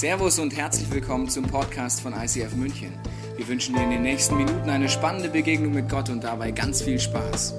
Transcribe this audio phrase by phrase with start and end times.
[0.00, 2.90] Servus und herzlich willkommen zum Podcast von ICF München.
[3.36, 6.80] Wir wünschen dir in den nächsten Minuten eine spannende Begegnung mit Gott und dabei ganz
[6.80, 7.52] viel Spaß.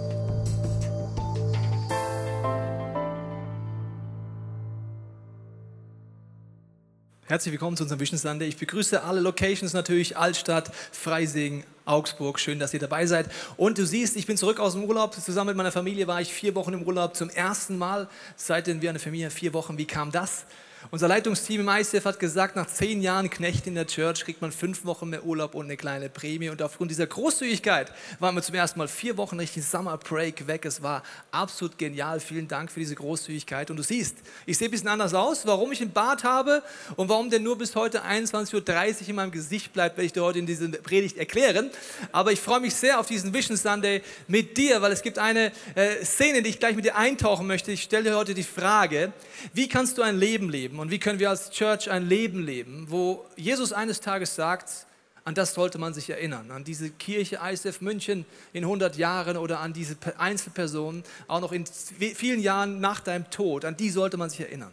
[7.28, 8.48] Herzlich willkommen zu unserem Vision Sunday.
[8.48, 12.40] Ich begrüße alle Locations natürlich, Altstadt, Freising, Augsburg.
[12.40, 13.30] Schön, dass ihr dabei seid.
[13.56, 15.14] Und du siehst, ich bin zurück aus dem Urlaub.
[15.14, 18.90] Zusammen mit meiner Familie war ich vier Wochen im Urlaub zum ersten Mal, seitdem wir
[18.90, 19.78] eine Familie vier Wochen.
[19.78, 20.48] Wie kam das?
[20.94, 24.52] Unser Leitungsteam im ICF hat gesagt, nach zehn Jahren Knecht in der Church kriegt man
[24.52, 26.50] fünf Wochen mehr Urlaub und eine kleine Prämie.
[26.50, 30.66] Und aufgrund dieser Großzügigkeit waren wir zum ersten Mal vier Wochen richtig Summer Break weg.
[30.66, 32.20] Es war absolut genial.
[32.20, 33.72] Vielen Dank für diese Großzügigkeit.
[33.72, 35.46] Und du siehst, ich sehe ein bisschen anders aus.
[35.46, 36.62] Warum ich ein Bart habe
[36.98, 40.24] und warum der nur bis heute 21.30 Uhr in meinem Gesicht bleibt, werde ich dir
[40.24, 41.70] heute in dieser Predigt erklären.
[42.12, 45.54] Aber ich freue mich sehr auf diesen Vision Sunday mit dir, weil es gibt eine
[45.76, 47.72] äh, Szene, die ich gleich mit dir eintauchen möchte.
[47.72, 49.14] Ich stelle dir heute die Frage,
[49.54, 50.81] wie kannst du ein Leben leben?
[50.82, 54.88] Und wie können wir als Church ein Leben leben, wo Jesus eines Tages sagt,
[55.24, 59.60] an das sollte man sich erinnern, an diese Kirche ISF München in 100 Jahren oder
[59.60, 64.32] an diese Einzelpersonen, auch noch in vielen Jahren nach deinem Tod, an die sollte man
[64.32, 64.72] sich erinnern.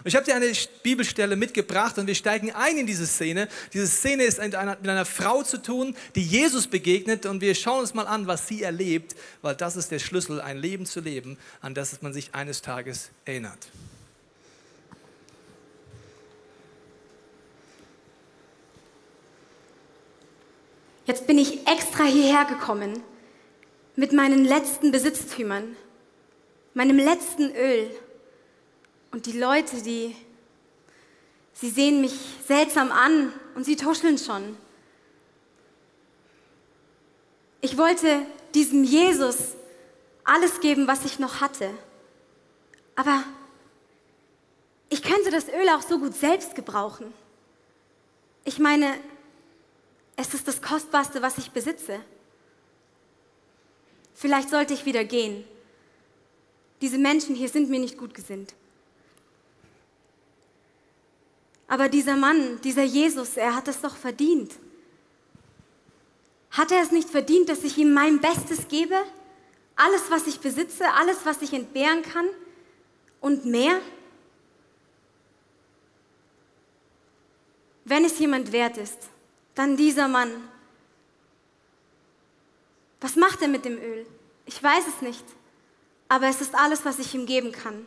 [0.00, 3.48] Und ich habe dir eine Bibelstelle mitgebracht und wir steigen ein in diese Szene.
[3.72, 7.54] Diese Szene ist mit einer, mit einer Frau zu tun, die Jesus begegnet und wir
[7.54, 11.00] schauen uns mal an, was sie erlebt, weil das ist der Schlüssel, ein Leben zu
[11.00, 13.70] leben, an das man sich eines Tages erinnert.
[21.10, 23.02] Jetzt bin ich extra hierher gekommen
[23.96, 25.76] mit meinen letzten Besitztümern,
[26.72, 27.90] meinem letzten Öl.
[29.10, 30.14] Und die Leute, die,
[31.52, 32.14] sie sehen mich
[32.46, 34.56] seltsam an und sie tuscheln schon.
[37.60, 38.22] Ich wollte
[38.54, 39.56] diesem Jesus
[40.22, 41.70] alles geben, was ich noch hatte.
[42.94, 43.24] Aber
[44.90, 47.12] ich könnte das Öl auch so gut selbst gebrauchen.
[48.44, 48.94] Ich meine,
[50.20, 51.98] es ist das Kostbarste, was ich besitze.
[54.14, 55.44] Vielleicht sollte ich wieder gehen.
[56.82, 58.54] Diese Menschen hier sind mir nicht gut gesinnt.
[61.68, 64.52] Aber dieser Mann, dieser Jesus, er hat es doch verdient.
[66.50, 68.96] Hat er es nicht verdient, dass ich ihm mein Bestes gebe?
[69.74, 72.26] Alles, was ich besitze, alles, was ich entbehren kann
[73.22, 73.80] und mehr?
[77.86, 79.08] Wenn es jemand wert ist,
[79.60, 80.30] dann dieser Mann.
[83.02, 84.06] Was macht er mit dem Öl?
[84.46, 85.24] Ich weiß es nicht,
[86.08, 87.84] aber es ist alles, was ich ihm geben kann.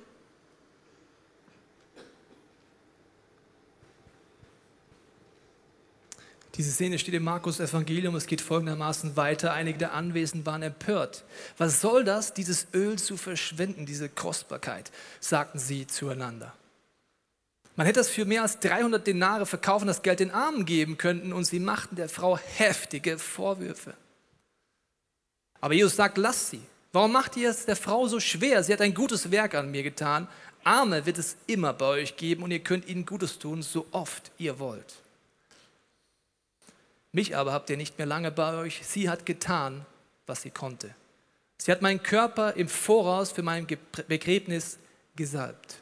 [6.54, 8.16] Diese Szene steht im Markus Evangelium.
[8.16, 9.54] Es geht folgendermaßen weiter.
[9.54, 11.24] Einige der Anwesenden waren empört.
[11.58, 16.54] Was soll das, dieses Öl zu verschwenden, diese Kostbarkeit, sagten sie zueinander.
[17.76, 21.34] Man hätte das für mehr als 300 Denare verkaufen, das Geld den Armen geben könnten
[21.34, 23.96] und sie machten der Frau heftige Vorwürfe.
[25.60, 26.62] Aber Jesus sagt, lass sie.
[26.92, 28.64] Warum macht ihr es der Frau so schwer?
[28.64, 30.28] Sie hat ein gutes Werk an mir getan.
[30.64, 34.32] Arme wird es immer bei euch geben und ihr könnt ihnen Gutes tun, so oft
[34.38, 34.96] ihr wollt.
[37.12, 38.82] Mich aber habt ihr nicht mehr lange bei euch.
[38.86, 39.86] Sie hat getan,
[40.28, 40.94] was sie konnte.
[41.58, 43.66] Sie hat meinen Körper im Voraus für mein
[44.08, 44.78] Begräbnis
[45.16, 45.78] gesalbt.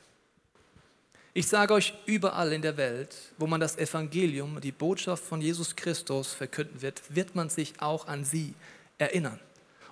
[1.33, 5.77] Ich sage euch, überall in der Welt, wo man das Evangelium, die Botschaft von Jesus
[5.77, 8.53] Christus verkünden wird, wird man sich auch an sie
[8.97, 9.39] erinnern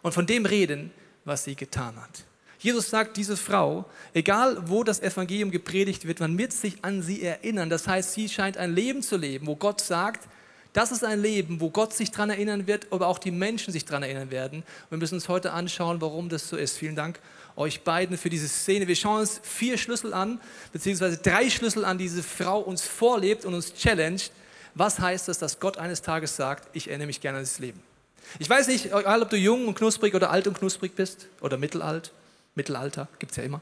[0.02, 0.92] und von dem reden,
[1.24, 2.26] was sie getan hat.
[2.60, 7.24] Jesus sagt, diese Frau, egal wo das Evangelium gepredigt wird, man wird sich an sie
[7.24, 7.70] erinnern.
[7.70, 10.28] Das heißt, sie scheint ein Leben zu leben, wo Gott sagt,
[10.74, 13.86] das ist ein Leben, wo Gott sich daran erinnern wird, aber auch die Menschen sich
[13.86, 14.60] daran erinnern werden.
[14.60, 16.78] Und wir müssen uns heute anschauen, warum das so ist.
[16.78, 17.20] Vielen Dank
[17.56, 18.88] euch beiden für diese Szene.
[18.88, 20.40] Wir schauen uns vier Schlüssel an,
[20.72, 24.32] beziehungsweise drei Schlüssel an, die diese Frau uns vorlebt und uns challenged.
[24.76, 27.82] Was heißt das, dass Gott eines Tages sagt, ich erinnere mich gerne an dieses Leben?
[28.38, 31.58] Ich weiß nicht, egal ob du jung und knusprig oder alt und knusprig bist oder
[31.58, 32.12] mittelalt,
[32.56, 33.62] Mittelalter, gibt es ja immer.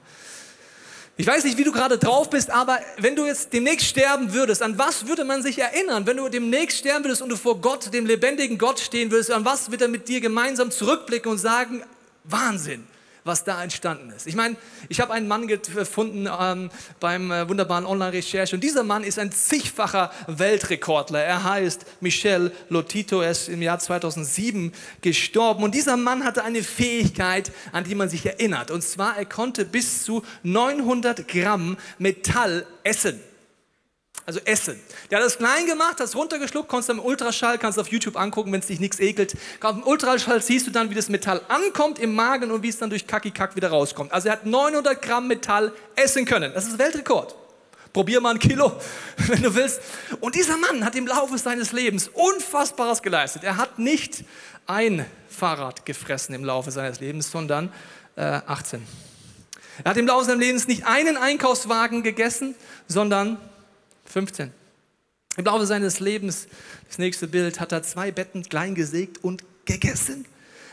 [1.19, 4.61] Ich weiß nicht, wie du gerade drauf bist, aber wenn du jetzt demnächst sterben würdest,
[4.61, 6.05] an was würde man sich erinnern?
[6.05, 9.43] Wenn du demnächst sterben würdest und du vor Gott, dem lebendigen Gott stehen würdest, an
[9.43, 11.81] was wird er mit dir gemeinsam zurückblicken und sagen,
[12.23, 12.85] Wahnsinn,
[13.27, 14.27] was da entstanden ist.
[14.27, 14.55] Ich meine,
[14.89, 16.69] ich habe einen Mann gefunden ähm,
[16.99, 21.23] beim äh, wunderbaren Online-Recherche und dieser Mann ist ein zigfacher Weltrekordler.
[21.23, 24.71] Er heißt Michel Lotito, er ist im Jahr 2007
[25.01, 28.71] gestorben und dieser Mann hatte eine Fähigkeit, an die man sich erinnert.
[28.71, 33.19] Und zwar, er konnte bis zu 900 Gramm Metall essen
[34.27, 34.77] also Essen.
[35.09, 38.51] Der hat das klein gemacht, hat es runtergeschluckt, konntest im Ultraschall, kannst auf YouTube angucken,
[38.51, 39.35] wenn es dich nichts ekelt.
[39.61, 42.77] Auf dem Ultraschall siehst du dann, wie das Metall ankommt im Magen und wie es
[42.77, 44.11] dann durch Kaki-Kack wieder rauskommt.
[44.11, 46.51] Also er hat 900 Gramm Metall essen können.
[46.53, 47.35] Das ist Weltrekord.
[47.93, 48.73] probier mal ein Kilo,
[49.17, 49.79] wenn du willst.
[50.19, 53.45] Und dieser Mann hat im Laufe seines Lebens Unfassbares geleistet.
[53.45, 54.25] Er hat nicht
[54.65, 57.71] ein Fahrrad gefressen im Laufe seines Lebens, sondern
[58.17, 58.85] äh, 18.
[59.85, 62.55] Er hat im Laufe seines Lebens nicht einen Einkaufswagen gegessen,
[62.89, 63.37] sondern
[64.07, 64.51] 15.
[65.37, 66.47] Im Laufe seines Lebens,
[66.87, 70.25] das nächste Bild, hat er zwei Betten klein gesägt und gegessen.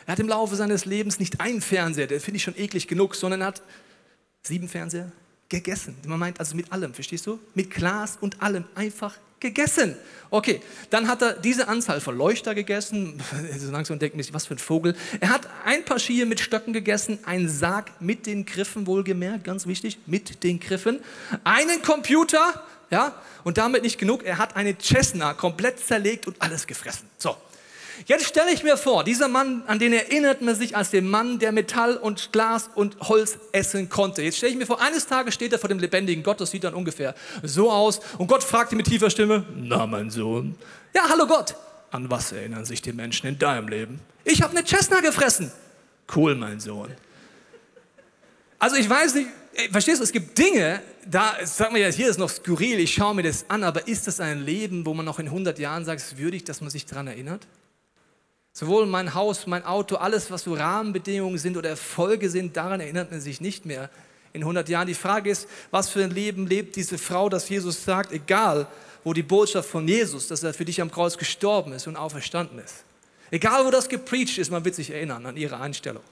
[0.07, 3.15] Er hat im Laufe seines Lebens nicht einen Fernseher, der finde ich schon eklig genug,
[3.15, 3.63] sondern er hat
[4.43, 5.11] sieben Fernseher
[5.49, 5.97] gegessen.
[6.07, 7.39] Man meint also mit allem, verstehst du?
[7.55, 9.95] Mit Glas und allem einfach gegessen.
[10.31, 10.61] Okay,
[10.91, 13.23] dann hat er diese Anzahl von Leuchter gegessen.
[13.59, 14.97] So langsam denkt sich, was für ein Vogel.
[15.21, 19.67] Er hat ein paar Skier mit Stöcken gegessen, einen Sarg mit den Griffen wohlgemerkt, ganz
[19.67, 21.01] wichtig, mit den Griffen.
[21.45, 22.63] Einen Computer,
[22.94, 23.12] ja,
[23.43, 24.23] und damit nicht genug.
[24.25, 27.08] Er hat eine Cessna komplett zerlegt und alles gefressen.
[27.19, 27.37] So,
[28.06, 31.38] Jetzt stelle ich mir vor, dieser Mann, an den erinnert man sich als den Mann,
[31.38, 34.23] der Metall und Glas und Holz essen konnte.
[34.23, 36.64] Jetzt stelle ich mir vor, eines Tages steht er vor dem lebendigen Gott, das sieht
[36.64, 38.00] dann ungefähr so aus.
[38.19, 40.56] Und Gott fragt ihn mit tiefer Stimme, na mein Sohn,
[40.93, 41.55] ja hallo Gott,
[41.93, 44.00] an was erinnern sich die Menschen in deinem Leben?
[44.25, 45.52] Ich habe eine Chestnut gefressen.
[46.14, 46.91] Cool, mein Sohn.
[48.58, 49.29] Also ich weiß nicht,
[49.71, 53.15] verstehst du, es gibt Dinge, da sagt man ja, hier ist noch skurril, ich schaue
[53.15, 56.01] mir das an, aber ist das ein Leben, wo man noch in 100 Jahren sagt,
[56.01, 57.47] es ist würdig, dass man sich daran erinnert?
[58.53, 63.11] Sowohl mein Haus, mein Auto, alles, was so Rahmenbedingungen sind oder Erfolge sind, daran erinnert
[63.11, 63.91] man sich nicht mehr
[64.33, 64.87] in 100 Jahren.
[64.87, 68.67] Die Frage ist, was für ein Leben lebt diese Frau, dass Jesus sagt, egal
[69.05, 72.59] wo die Botschaft von Jesus, dass er für dich am Kreuz gestorben ist und auferstanden
[72.59, 72.85] ist.
[73.31, 76.03] Egal wo das gepreacht ist, man wird sich erinnern an ihre Einstellung.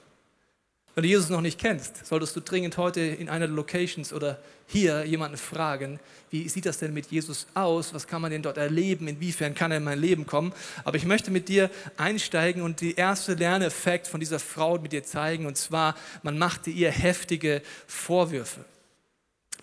[0.95, 4.39] Wenn du Jesus noch nicht kennst, solltest du dringend heute in einer der Locations oder
[4.67, 5.99] hier jemanden fragen,
[6.29, 7.93] wie sieht das denn mit Jesus aus?
[7.93, 9.07] Was kann man denn dort erleben?
[9.07, 10.53] Inwiefern kann er in mein Leben kommen?
[10.83, 15.03] Aber ich möchte mit dir einsteigen und die erste Lerneffekt von dieser Frau mit dir
[15.03, 15.45] zeigen.
[15.45, 18.65] Und zwar, man machte ihr heftige Vorwürfe.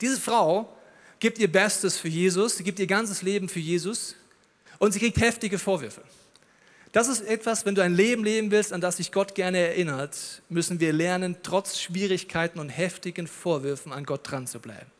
[0.00, 0.76] Diese Frau
[1.20, 4.16] gibt ihr Bestes für Jesus, sie gibt ihr ganzes Leben für Jesus
[4.78, 6.02] und sie kriegt heftige Vorwürfe.
[6.92, 10.42] Das ist etwas, wenn du ein Leben leben willst, an das sich Gott gerne erinnert,
[10.48, 14.90] müssen wir lernen, trotz Schwierigkeiten und heftigen Vorwürfen an Gott dran zu bleiben.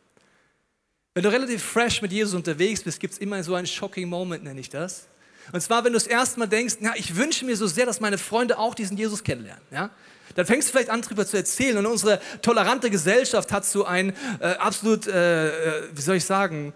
[1.14, 4.44] Wenn du relativ fresh mit Jesus unterwegs bist, gibt es immer so einen shocking Moment,
[4.44, 5.08] nenne ich das.
[5.52, 7.98] Und zwar, wenn du das erste Mal denkst, na, ich wünsche mir so sehr, dass
[7.98, 9.64] meine Freunde auch diesen Jesus kennenlernen.
[9.72, 9.90] Ja?
[10.36, 11.76] Dann fängst du vielleicht an, darüber zu erzählen.
[11.78, 16.72] Und unsere tolerante Gesellschaft hat so ein äh, absolut, äh, äh wie soll ich sagen,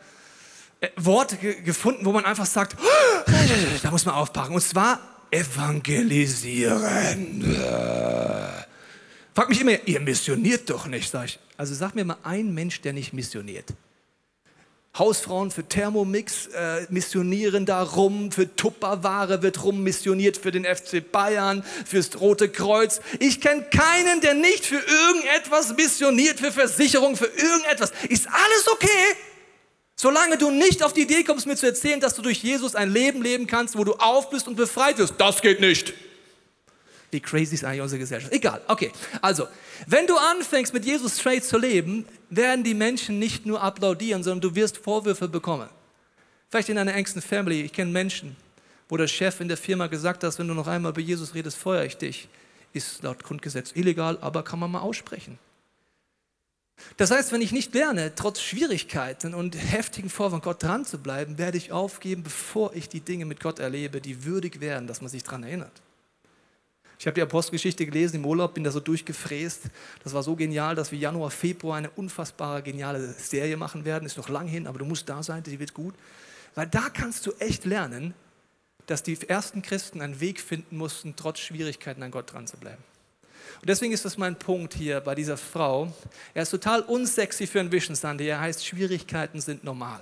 [0.84, 3.30] äh, Wort gefunden, wo man einfach sagt, oh,
[3.82, 4.54] da muss man aufpacken.
[4.54, 5.00] Und zwar
[5.30, 7.56] evangelisieren.
[9.34, 11.38] Frag mich immer, ihr missioniert doch nicht, sag ich.
[11.56, 13.72] Also sag mir mal ein Mensch, der nicht missioniert.
[14.96, 21.02] Hausfrauen für Thermomix äh, missionieren da rum, für Tupperware wird rum missioniert, für den FC
[21.10, 23.00] Bayern, fürs Rote Kreuz.
[23.18, 27.92] Ich kenne keinen, der nicht für irgendetwas missioniert, für Versicherung, für irgendetwas.
[28.08, 29.16] Ist alles okay?
[29.96, 32.90] Solange du nicht auf die Idee kommst, mir zu erzählen, dass du durch Jesus ein
[32.90, 35.94] Leben leben kannst, wo du aufblühst und befreit wirst, das geht nicht.
[37.10, 38.32] Wie crazy ist eigentlich unsere Gesellschaft?
[38.32, 38.90] Egal, okay.
[39.22, 39.46] Also,
[39.86, 44.40] wenn du anfängst, mit Jesus straight zu leben, werden die Menschen nicht nur applaudieren, sondern
[44.40, 45.68] du wirst Vorwürfe bekommen.
[46.50, 47.62] Vielleicht in deiner engsten Family.
[47.62, 48.34] Ich kenne Menschen,
[48.88, 51.56] wo der Chef in der Firma gesagt hat, wenn du noch einmal über Jesus redest,
[51.56, 52.28] feuere ich dich.
[52.72, 55.38] Ist laut Grundgesetz illegal, aber kann man mal aussprechen.
[56.96, 61.38] Das heißt, wenn ich nicht lerne, trotz Schwierigkeiten und heftigen Vorwand Gott dran zu bleiben,
[61.38, 65.10] werde ich aufgeben, bevor ich die Dinge mit Gott erlebe, die würdig wären, dass man
[65.10, 65.82] sich daran erinnert.
[66.98, 69.62] Ich habe die Apostelgeschichte gelesen im Urlaub, bin da so durchgefräst.
[70.02, 74.06] Das war so genial, dass wir Januar, Februar eine unfassbare, geniale Serie machen werden.
[74.06, 75.94] Ist noch lang hin, aber du musst da sein, die wird gut.
[76.54, 78.14] Weil da kannst du echt lernen,
[78.86, 82.82] dass die ersten Christen einen Weg finden mussten, trotz Schwierigkeiten an Gott dran zu bleiben.
[83.60, 85.92] Und deswegen ist das mein Punkt hier bei dieser Frau.
[86.34, 88.28] Er ist total unsexy für einen Vision Sunday.
[88.28, 90.00] Er heißt, Schwierigkeiten sind normal.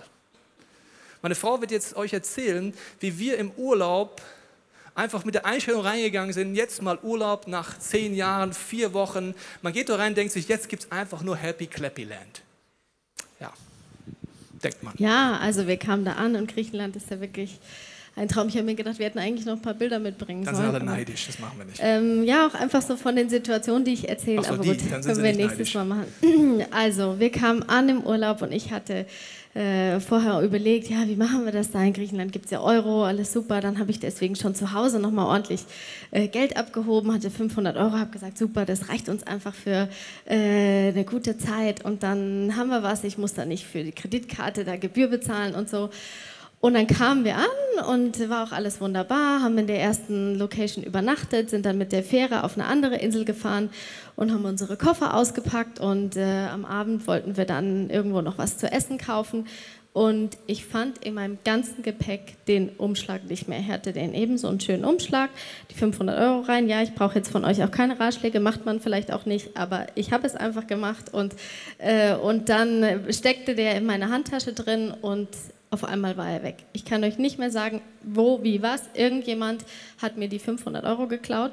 [1.22, 4.20] Meine Frau wird jetzt euch erzählen, wie wir im Urlaub
[4.94, 9.34] einfach mit der Einstellung reingegangen sind, jetzt mal Urlaub nach zehn Jahren, vier Wochen.
[9.62, 12.42] Man geht da rein denkt sich, jetzt gibt es einfach nur Happy Clappy Land.
[13.40, 13.52] Ja,
[14.62, 14.94] denkt man.
[14.98, 17.58] Ja, also wir kamen da an und Griechenland ist ja wirklich
[18.14, 18.48] ein Traum.
[18.48, 20.72] Ich habe mir gedacht, wir hätten eigentlich noch ein paar Bilder mitbringen dann sollen.
[20.72, 21.80] Dann sind alle neidisch, das machen wir nicht.
[21.82, 24.42] Ähm, ja, auch einfach so von den Situationen, die ich erzähle.
[24.42, 25.74] So, aber die, gut, können wir nächstes neidisch.
[25.74, 26.06] Mal machen.
[26.70, 29.06] Also, wir kamen an im Urlaub und ich hatte
[29.54, 31.82] äh, vorher überlegt, ja, wie machen wir das da?
[31.82, 33.60] In Griechenland gibt es ja Euro, alles super.
[33.60, 35.64] Dann habe ich deswegen schon zu Hause nochmal ordentlich
[36.10, 39.88] äh, Geld abgehoben, hatte 500 Euro, habe gesagt, super, das reicht uns einfach für
[40.24, 43.04] äh, eine gute Zeit und dann haben wir was.
[43.04, 45.90] Ich muss da nicht für die Kreditkarte da Gebühr bezahlen und so.
[46.64, 50.84] Und dann kamen wir an und war auch alles wunderbar, haben in der ersten Location
[50.84, 53.68] übernachtet, sind dann mit der Fähre auf eine andere Insel gefahren
[54.14, 58.58] und haben unsere Koffer ausgepackt und äh, am Abend wollten wir dann irgendwo noch was
[58.58, 59.48] zu essen kaufen.
[59.92, 63.58] Und ich fand in meinem ganzen Gepäck den Umschlag nicht mehr.
[63.58, 65.30] Ich hatte den eben so einen schönen Umschlag,
[65.68, 66.68] die 500 Euro rein.
[66.68, 69.88] Ja, ich brauche jetzt von euch auch keine Ratschläge, macht man vielleicht auch nicht, aber
[69.96, 71.12] ich habe es einfach gemacht.
[71.12, 71.34] Und,
[71.78, 75.28] äh, und dann steckte der in meiner Handtasche drin und
[75.72, 76.56] auf einmal war er weg.
[76.72, 78.82] Ich kann euch nicht mehr sagen, wo, wie, was.
[78.94, 79.64] Irgendjemand
[80.00, 81.52] hat mir die 500 Euro geklaut.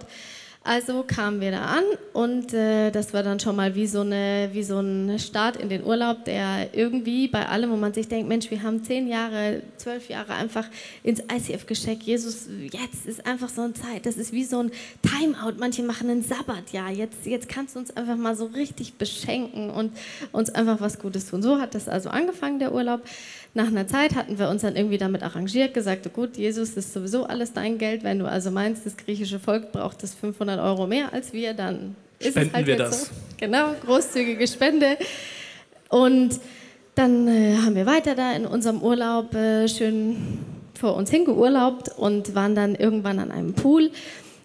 [0.61, 4.49] Also kamen wir da an und äh, das war dann schon mal wie so, eine,
[4.51, 8.27] wie so ein Start in den Urlaub, der irgendwie bei allem, wo man sich denkt,
[8.27, 10.65] Mensch, wir haben zehn Jahre, zwölf Jahre einfach
[11.01, 12.03] ins ICF gescheckt.
[12.03, 14.71] Jesus, jetzt ist einfach so eine Zeit, das ist wie so ein
[15.01, 15.53] Timeout.
[15.59, 19.69] Manche machen einen Sabbat, ja, jetzt, jetzt kannst du uns einfach mal so richtig beschenken
[19.69, 19.93] und
[20.33, 21.41] uns einfach was Gutes tun.
[21.41, 23.01] So hat das also angefangen, der Urlaub.
[23.53, 26.85] Nach einer Zeit hatten wir uns dann irgendwie damit arrangiert, gesagt, oh gut, Jesus, das
[26.85, 28.03] ist sowieso alles dein Geld.
[28.03, 31.95] Wenn du also meinst, das griechische Volk braucht das 500 Euro mehr als wir, dann
[32.19, 33.05] ist Spenden es halt wir das.
[33.05, 33.11] so.
[33.37, 34.97] Genau, großzügige Spende.
[35.89, 36.39] Und
[36.93, 40.17] dann äh, haben wir weiter da in unserem Urlaub äh, schön
[40.79, 43.91] vor uns hingeurlaubt und waren dann irgendwann an einem Pool.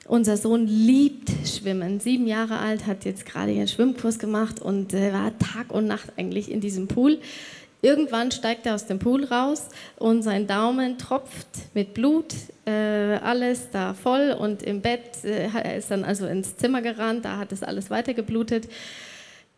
[0.07, 2.01] Unser Sohn liebt Schwimmen.
[2.01, 6.13] Sieben Jahre alt, hat jetzt gerade ihren Schwimmkurs gemacht und äh, war Tag und Nacht
[6.17, 7.19] eigentlich in diesem Pool.
[7.85, 12.33] Irgendwann steigt er aus dem Pool raus und sein Daumen tropft mit Blut,
[12.65, 17.27] äh, alles da voll und im Bett, äh, er ist dann also ins Zimmer gerannt,
[17.27, 18.71] da hat es alles weiter geblutet,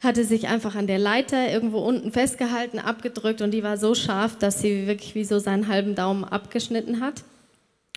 [0.00, 4.36] hatte sich einfach an der Leiter irgendwo unten festgehalten, abgedrückt und die war so scharf,
[4.36, 7.22] dass sie wirklich wie so seinen halben Daumen abgeschnitten hat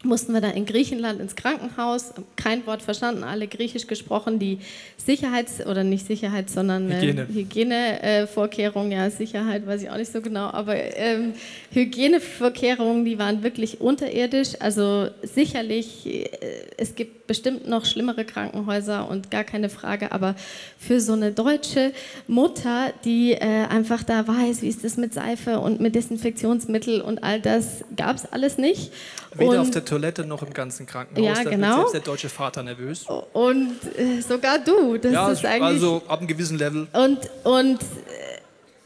[0.04, 4.60] mussten wir dann in Griechenland ins Krankenhaus, kein Wort verstanden, alle Griechisch gesprochen, die
[4.98, 7.24] Sicherheits- oder nicht Sicherheits-, sondern Hygiene.
[7.24, 11.34] äh, Hygienevorkehrungen, ja, Sicherheit weiß ich auch nicht so genau, aber ähm,
[11.72, 14.50] Hygienevorkehrungen, die waren wirklich unterirdisch.
[14.60, 16.30] Also sicherlich, äh,
[16.78, 20.36] es gibt bestimmt noch schlimmere Krankenhäuser und gar keine Frage, aber
[20.80, 21.92] für so eine deutsche
[22.28, 27.24] Mutter, die äh, einfach da weiß, wie ist das mit Seife und mit Desinfektionsmittel und
[27.24, 28.92] all das, gab es alles nicht.
[29.36, 31.38] Weder Und- auf der Toilette noch im ganzen Krankenhaus.
[31.38, 31.68] Ja, da genau.
[31.68, 33.06] wird selbst der deutsche Vater nervös.
[33.34, 35.62] Und äh, sogar du, das ja, ist eigentlich.
[35.64, 36.88] also ab einem gewissen Level.
[36.94, 38.30] und und äh,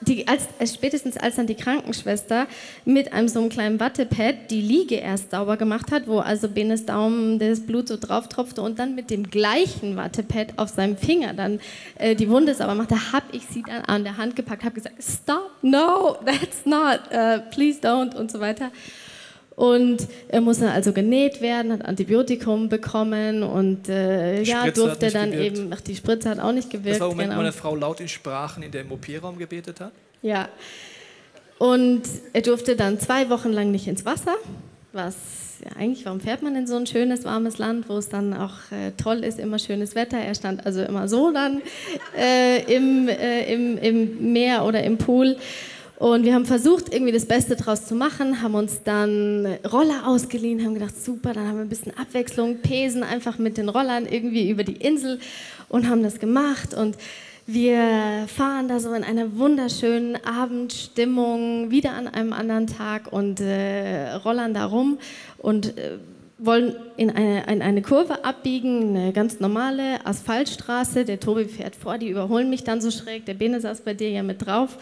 [0.07, 2.47] die, als, spätestens als dann die Krankenschwester
[2.85, 6.85] mit einem so einem kleinen Wattepad die Liege erst sauber gemacht hat, wo also Benes
[6.85, 11.33] Daumen das Blut so drauf tropfte und dann mit dem gleichen Wattepad auf seinem Finger
[11.33, 11.59] dann
[11.97, 14.95] äh, die Wunde sauber machte, habe ich sie dann an der Hand gepackt, habe gesagt,
[15.01, 18.71] stop, no, that's not, uh, please don't und so weiter.
[19.55, 25.57] Und er musste also genäht werden, hat Antibiotikum bekommen und äh, ja, durfte dann gewirkt.
[25.57, 26.95] eben, ach, die Spritze hat auch nicht gewirkt.
[26.95, 27.41] Das war der Moment, wo genau.
[27.43, 29.91] meine Frau laut in Sprachen in der OP-Raum gebetet hat.
[30.23, 30.49] Ja.
[31.59, 32.01] Und
[32.33, 34.35] er durfte dann zwei Wochen lang nicht ins Wasser,
[34.91, 35.15] was
[35.63, 38.71] ja, eigentlich, warum fährt man in so ein schönes, warmes Land, wo es dann auch
[38.71, 40.17] äh, toll ist, immer schönes Wetter.
[40.17, 41.61] Er stand also immer so dann
[42.17, 45.37] äh, im, äh, im, im Meer oder im Pool.
[46.03, 50.61] Und wir haben versucht, irgendwie das Beste draus zu machen, haben uns dann Roller ausgeliehen,
[50.61, 54.49] haben gedacht, super, dann haben wir ein bisschen Abwechslung, pesen einfach mit den Rollern irgendwie
[54.49, 55.19] über die Insel
[55.69, 56.73] und haben das gemacht.
[56.73, 56.97] Und
[57.47, 64.11] wir fahren da so in einer wunderschönen Abendstimmung, wieder an einem anderen Tag und äh,
[64.15, 64.97] rollern da rum
[65.37, 65.99] und äh,
[66.37, 71.05] wollen in eine, in eine Kurve abbiegen, eine ganz normale Asphaltstraße.
[71.05, 73.25] Der Tobi fährt vor, die überholen mich dann so schräg.
[73.25, 74.77] Der Bene saß bei dir ja mit drauf.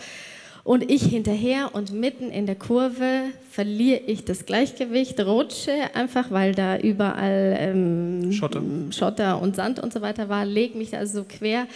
[0.63, 6.53] Und ich hinterher und mitten in der Kurve verliere ich das Gleichgewicht, rutsche einfach, weil
[6.53, 8.61] da überall ähm, Schotter.
[8.91, 11.67] Schotter und Sand und so weiter war, lege mich also so quer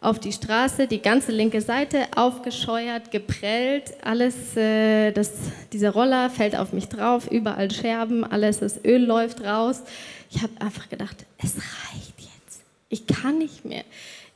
[0.00, 5.32] auf die Straße, die ganze linke Seite aufgescheuert, geprellt, alles, äh, das,
[5.72, 9.82] dieser Roller fällt auf mich drauf, überall Scherben, alles, das Öl läuft raus.
[10.30, 12.62] Ich habe einfach gedacht, es reicht jetzt.
[12.88, 13.84] Ich kann nicht mehr.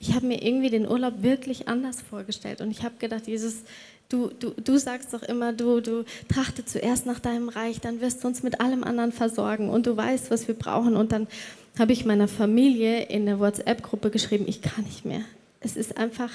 [0.06, 3.62] Ich habe mir irgendwie den Urlaub wirklich anders vorgestellt und ich habe gedacht, Jesus,
[4.11, 8.23] du, du, du sagst doch immer, du, du trachte zuerst nach deinem Reich, dann wirst
[8.23, 10.94] du uns mit allem anderen versorgen und du weißt, was wir brauchen.
[10.94, 11.26] Und dann
[11.78, 15.23] habe ich meiner Familie in der WhatsApp-Gruppe geschrieben, ich kann nicht mehr.
[15.61, 16.30] Es ist einfach,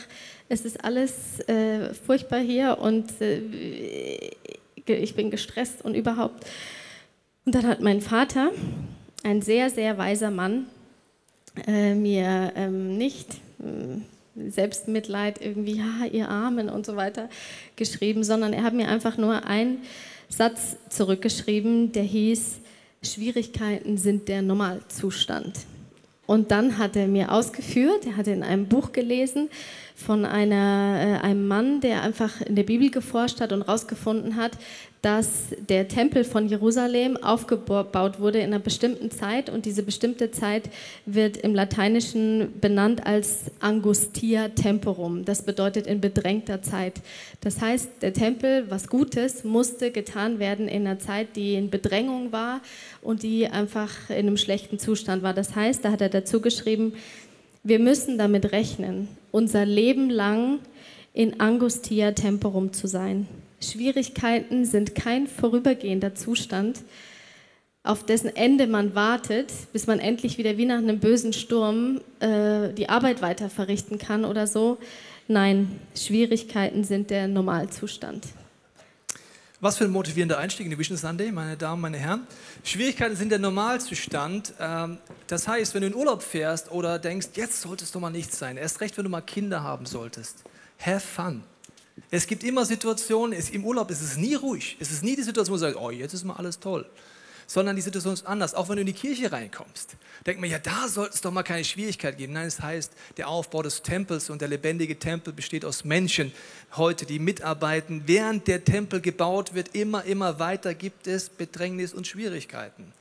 [0.50, 4.32] es ist alles äh, furchtbar hier und äh,
[4.88, 6.44] ich bin gestresst und überhaupt.
[7.46, 8.50] Und dann hat mein Vater,
[9.24, 10.66] ein sehr, sehr weiser Mann,
[11.68, 13.38] äh, mir ähm, nicht
[14.48, 17.30] Selbstmitleid irgendwie, ja, ihr Armen und so weiter
[17.76, 19.80] geschrieben, sondern er hat mir einfach nur einen
[20.30, 22.60] Satz zurückgeschrieben, der hieß,
[23.02, 25.54] Schwierigkeiten sind der Normalzustand.
[26.26, 29.50] Und dann hat er mir ausgeführt, er hatte in einem Buch gelesen,
[30.00, 34.54] von einer, äh, einem Mann, der einfach in der Bibel geforscht hat und herausgefunden hat,
[35.02, 40.70] dass der Tempel von Jerusalem aufgebaut wurde in einer bestimmten Zeit und diese bestimmte Zeit
[41.06, 45.24] wird im Lateinischen benannt als Angustia Temporum.
[45.24, 47.02] Das bedeutet in bedrängter Zeit.
[47.40, 52.34] Das heißt, der Tempel, was Gutes, musste getan werden in einer Zeit, die in Bedrängung
[52.34, 52.60] war
[53.02, 55.34] und die einfach in einem schlechten Zustand war.
[55.34, 56.94] Das heißt, da hat er dazu geschrieben,
[57.70, 60.60] wir müssen damit rechnen, unser Leben lang
[61.14, 63.28] in Angustia Temporum zu sein.
[63.62, 66.80] Schwierigkeiten sind kein vorübergehender Zustand,
[67.84, 72.74] auf dessen Ende man wartet, bis man endlich wieder wie nach einem bösen Sturm äh,
[72.74, 74.78] die Arbeit weiter verrichten kann oder so.
[75.28, 78.26] Nein, Schwierigkeiten sind der Normalzustand.
[79.62, 82.26] Was für ein motivierender Einstieg in die Vision Sunday, meine Damen, meine Herren.
[82.64, 84.54] Schwierigkeiten sind der Normalzustand.
[84.58, 88.10] Ähm, das heißt, wenn du in Urlaub fährst oder denkst, jetzt sollte es doch mal
[88.10, 90.44] nichts sein, erst recht, wenn du mal Kinder haben solltest,
[90.80, 91.44] have fun.
[92.10, 94.78] Es gibt immer Situationen, im Urlaub ist es nie ruhig.
[94.80, 96.86] Es ist nie die Situation, wo du sagst, oh, jetzt ist mal alles toll.
[97.50, 98.54] Sondern die Situation ist anders.
[98.54, 99.96] Auch wenn du in die Kirche reinkommst,
[100.28, 102.34] denkt man, ja, da sollte es doch mal keine Schwierigkeit geben.
[102.34, 106.32] Nein, es heißt, der Aufbau des Tempels und der lebendige Tempel besteht aus Menschen
[106.76, 108.04] heute, die mitarbeiten.
[108.06, 112.94] Während der Tempel gebaut wird, immer, immer weiter gibt es Bedrängnis und Schwierigkeiten.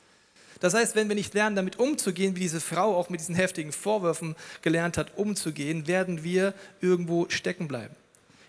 [0.61, 3.71] Das heißt, wenn wir nicht lernen, damit umzugehen, wie diese Frau auch mit diesen heftigen
[3.71, 7.95] Vorwürfen gelernt hat, umzugehen, werden wir irgendwo stecken bleiben.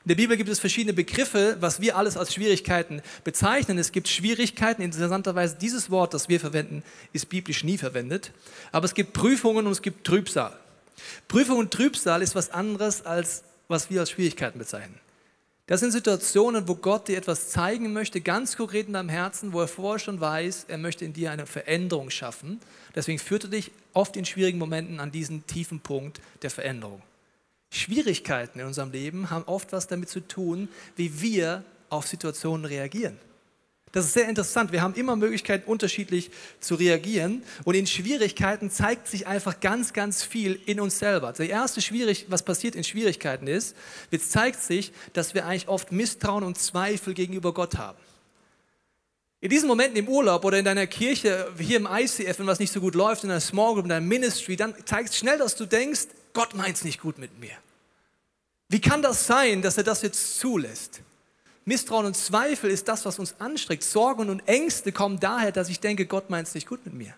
[0.04, 3.76] In der Bibel gibt es verschiedene Begriffe, was wir alles als Schwierigkeiten bezeichnen.
[3.76, 8.32] Es gibt Schwierigkeiten, interessanterweise dieses Wort, das wir verwenden, ist biblisch nie verwendet.
[8.72, 10.58] Aber es gibt Prüfungen und es gibt Trübsal.
[11.28, 14.98] Prüfung und Trübsal ist was anderes, als was wir als Schwierigkeiten bezeichnen.
[15.66, 19.60] Das sind Situationen, wo Gott dir etwas zeigen möchte, ganz konkret in deinem Herzen, wo
[19.60, 22.58] er vorher schon weiß, er möchte in dir eine Veränderung schaffen.
[22.94, 27.02] Deswegen führt er dich oft in schwierigen Momenten an diesen tiefen Punkt der Veränderung.
[27.70, 33.18] Schwierigkeiten in unserem Leben haben oft was damit zu tun, wie wir auf Situationen reagieren.
[33.92, 34.70] Das ist sehr interessant.
[34.70, 37.42] Wir haben immer Möglichkeiten, unterschiedlich zu reagieren.
[37.64, 41.32] Und in Schwierigkeiten zeigt sich einfach ganz, ganz viel in uns selber.
[41.32, 43.76] Der erste Schwierig, was passiert in Schwierigkeiten ist,
[44.12, 47.98] es zeigt sich, dass wir eigentlich oft Misstrauen und Zweifel gegenüber Gott haben.
[49.40, 52.72] In diesen Momenten im Urlaub oder in deiner Kirche, hier im ICF, wenn was nicht
[52.72, 55.66] so gut läuft, in deiner Small Group, in deinem Ministry, dann zeigt schnell, dass du
[55.66, 57.56] denkst, Gott meint es nicht gut mit mir.
[58.68, 61.00] Wie kann das sein, dass er das jetzt zulässt?
[61.64, 63.82] Misstrauen und Zweifel ist das, was uns anstreckt.
[63.82, 67.14] Sorgen und Ängste kommen daher, dass ich denke, Gott meint es nicht gut mit mir.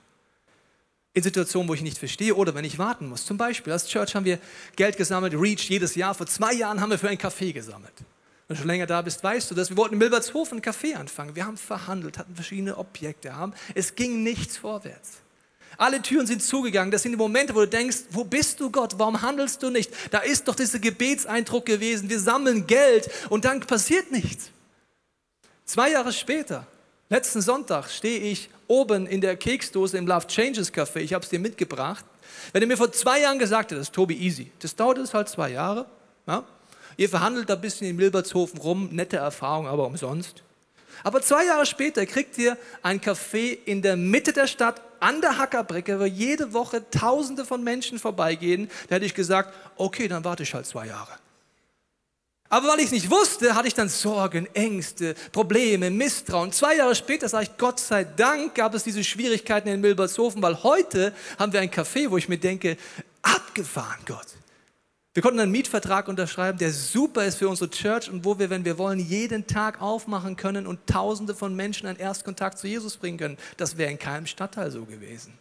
[1.14, 3.26] In Situationen, wo ich nicht verstehe oder wenn ich warten muss.
[3.26, 4.38] Zum Beispiel, als Church haben wir
[4.76, 6.14] Geld gesammelt, Reach jedes Jahr.
[6.14, 7.92] Vor zwei Jahren haben wir für ein Café gesammelt.
[8.48, 9.70] Wenn du schon länger da bist, weißt du das.
[9.70, 11.36] Wir wollten in Milbertshofen ein Café anfangen.
[11.36, 13.36] Wir haben verhandelt, hatten verschiedene Objekte.
[13.36, 13.52] Haben.
[13.74, 15.18] Es ging nichts vorwärts.
[15.78, 16.90] Alle Türen sind zugegangen.
[16.90, 18.94] Das sind die Momente, wo du denkst, wo bist du Gott?
[18.98, 19.90] Warum handelst du nicht?
[20.10, 22.08] Da ist doch dieser Gebetseindruck gewesen.
[22.08, 24.50] Wir sammeln Geld und dann passiert nichts.
[25.64, 26.66] Zwei Jahre später,
[27.08, 30.98] letzten Sonntag, stehe ich oben in der Keksdose im Love Changes Café.
[30.98, 32.04] Ich habe es dir mitgebracht.
[32.52, 35.50] Wenn du mir vor zwei Jahren gesagt hättest, Tobi, easy, das dauert es halt zwei
[35.50, 35.86] Jahre.
[36.26, 36.44] Ja?
[36.96, 40.42] Ihr verhandelt da ein bisschen in Milbertshofen rum, nette Erfahrung, aber umsonst.
[41.04, 45.36] Aber zwei Jahre später kriegt ihr ein Café in der Mitte der Stadt an der
[45.36, 48.70] Hackerbrücke, wo jede Woche Tausende von Menschen vorbeigehen.
[48.88, 51.12] Da hätte ich gesagt, okay, dann warte ich halt zwei Jahre.
[52.48, 56.52] Aber weil ich es nicht wusste, hatte ich dann Sorgen, Ängste, Probleme, Misstrauen.
[56.52, 60.62] Zwei Jahre später sage ich, Gott sei Dank gab es diese Schwierigkeiten in Milbershofen, weil
[60.62, 62.76] heute haben wir ein Café, wo ich mir denke,
[63.22, 64.26] abgefahren Gott.
[65.14, 68.64] Wir konnten einen Mietvertrag unterschreiben, der super ist für unsere Church und wo wir, wenn
[68.64, 73.18] wir wollen, jeden Tag aufmachen können und Tausende von Menschen einen Erstkontakt zu Jesus bringen
[73.18, 73.36] können.
[73.58, 75.34] Das wäre in keinem Stadtteil so gewesen.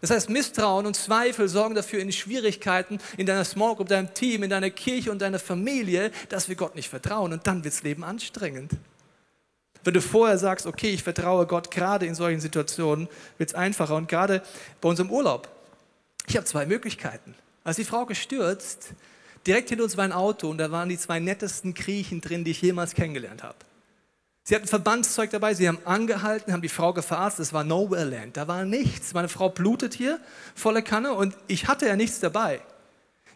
[0.00, 4.42] Das heißt, Misstrauen und Zweifel sorgen dafür in Schwierigkeiten in deiner Small Group, deinem Team,
[4.42, 7.82] in deiner Kirche und deiner Familie, dass wir Gott nicht vertrauen und dann wird das
[7.82, 8.72] Leben anstrengend.
[9.84, 13.96] Wenn du vorher sagst, okay, ich vertraue Gott gerade in solchen Situationen, wird es einfacher.
[13.96, 14.42] Und gerade
[14.80, 15.48] bei unserem Urlaub,
[16.26, 17.34] ich habe zwei Möglichkeiten.
[17.64, 18.90] Als die Frau gestürzt,
[19.46, 22.50] direkt hinter uns war ein Auto und da waren die zwei nettesten Griechen drin, die
[22.52, 23.56] ich jemals kennengelernt habe.
[24.44, 28.36] Sie hatten Verbandszeug dabei, sie haben angehalten, haben die Frau verarztet, es war Nowhere Land,
[28.36, 29.14] da war nichts.
[29.14, 30.18] Meine Frau blutet hier,
[30.56, 32.60] volle Kanne und ich hatte ja nichts dabei.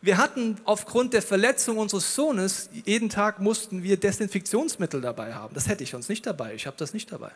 [0.03, 5.55] Wir hatten aufgrund der Verletzung unseres Sohnes, jeden Tag mussten wir Desinfektionsmittel dabei haben.
[5.55, 7.31] Das hätte ich sonst nicht dabei, ich habe das nicht dabei.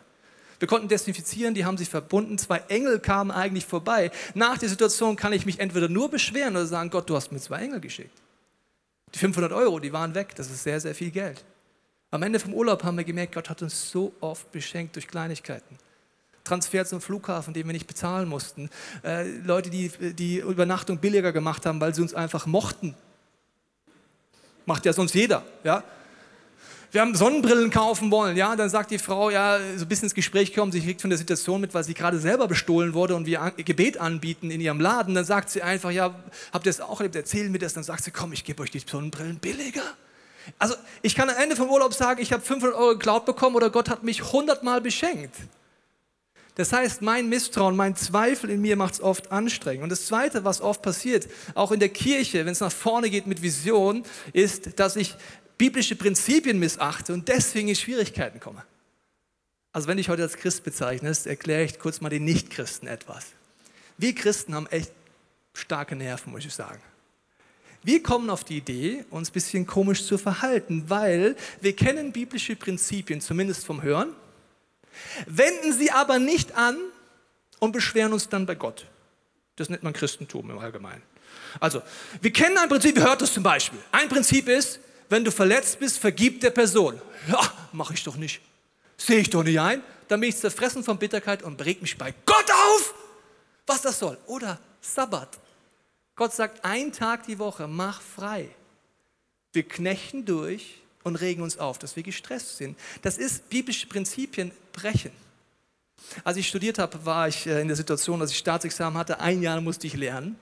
[0.61, 2.37] Wir konnten desinfizieren, die haben sich verbunden.
[2.37, 4.11] Zwei Engel kamen eigentlich vorbei.
[4.35, 7.39] Nach der Situation kann ich mich entweder nur beschweren oder sagen, Gott, du hast mir
[7.39, 8.15] zwei Engel geschickt.
[9.15, 10.35] Die 500 Euro, die waren weg.
[10.35, 11.43] Das ist sehr, sehr viel Geld.
[12.11, 15.79] Am Ende vom Urlaub haben wir gemerkt, Gott hat uns so oft beschenkt durch Kleinigkeiten.
[16.43, 18.69] Transfer zum Flughafen, den wir nicht bezahlen mussten.
[19.03, 22.93] Äh, Leute, die die Übernachtung billiger gemacht haben, weil sie uns einfach mochten.
[24.67, 25.83] Macht ja sonst jeder, ja.
[26.91, 30.13] Wir haben Sonnenbrillen kaufen wollen, ja, dann sagt die Frau, ja, so ein bisschen ins
[30.13, 33.25] Gespräch kommen, sie kriegt von der Situation mit, weil sie gerade selber bestohlen wurde und
[33.25, 36.13] wir Gebet anbieten in ihrem Laden, dann sagt sie einfach, ja,
[36.51, 38.71] habt ihr das auch erlebt, erzählen mir das, dann sagt sie, komm, ich gebe euch
[38.71, 39.83] die Sonnenbrillen billiger.
[40.59, 43.69] Also ich kann am Ende vom Urlaub sagen, ich habe 500 Euro geklaut bekommen oder
[43.69, 45.35] Gott hat mich 100 Mal beschenkt.
[46.55, 49.83] Das heißt, mein Misstrauen, mein Zweifel in mir macht es oft anstrengend.
[49.83, 53.25] Und das Zweite, was oft passiert, auch in der Kirche, wenn es nach vorne geht
[53.25, 55.15] mit Vision, ist, dass ich
[55.61, 58.63] biblische Prinzipien missachte und deswegen in Schwierigkeiten komme.
[59.71, 63.27] Also wenn dich heute als Christ bezeichnest, erkläre ich kurz mal den Nichtchristen etwas.
[63.95, 64.91] Wir Christen haben echt
[65.53, 66.81] starke Nerven, muss ich sagen.
[67.83, 72.55] Wir kommen auf die Idee, uns ein bisschen komisch zu verhalten, weil wir kennen biblische
[72.55, 74.09] Prinzipien, zumindest vom Hören,
[75.27, 76.75] wenden sie aber nicht an
[77.59, 78.87] und beschweren uns dann bei Gott.
[79.57, 81.03] Das nennt man Christentum im Allgemeinen.
[81.59, 81.83] Also,
[82.19, 83.77] wir kennen ein Prinzip, ihr hört das zum Beispiel.
[83.91, 84.79] Ein Prinzip ist,
[85.11, 86.99] wenn du verletzt bist, vergib der Person.
[87.27, 87.41] Ja,
[87.73, 88.41] mache ich doch nicht.
[88.97, 89.83] Sehe ich doch nicht ein.
[90.07, 92.93] Dann bin ich zerfressen von Bitterkeit und reg mich bei Gott auf,
[93.67, 94.17] was das soll.
[94.27, 95.37] Oder Sabbat.
[96.15, 98.49] Gott sagt, ein Tag die Woche, mach frei.
[99.53, 102.77] Wir knechten durch und regen uns auf, dass wir gestresst sind.
[103.01, 105.11] Das ist biblische Prinzipien brechen.
[106.23, 109.19] Als ich studiert habe, war ich äh, in der Situation, dass ich Staatsexamen hatte.
[109.19, 110.37] Ein Jahr musste ich lernen.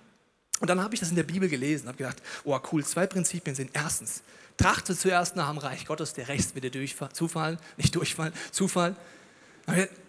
[0.60, 3.56] Und dann habe ich das in der Bibel gelesen, habe gedacht, oh cool, zwei Prinzipien
[3.56, 4.22] sind erstens,
[4.60, 8.96] trachte zuerst nach dem Reich Gottes, der rechts wird dir zufallen, nicht durchfallen, zufallen.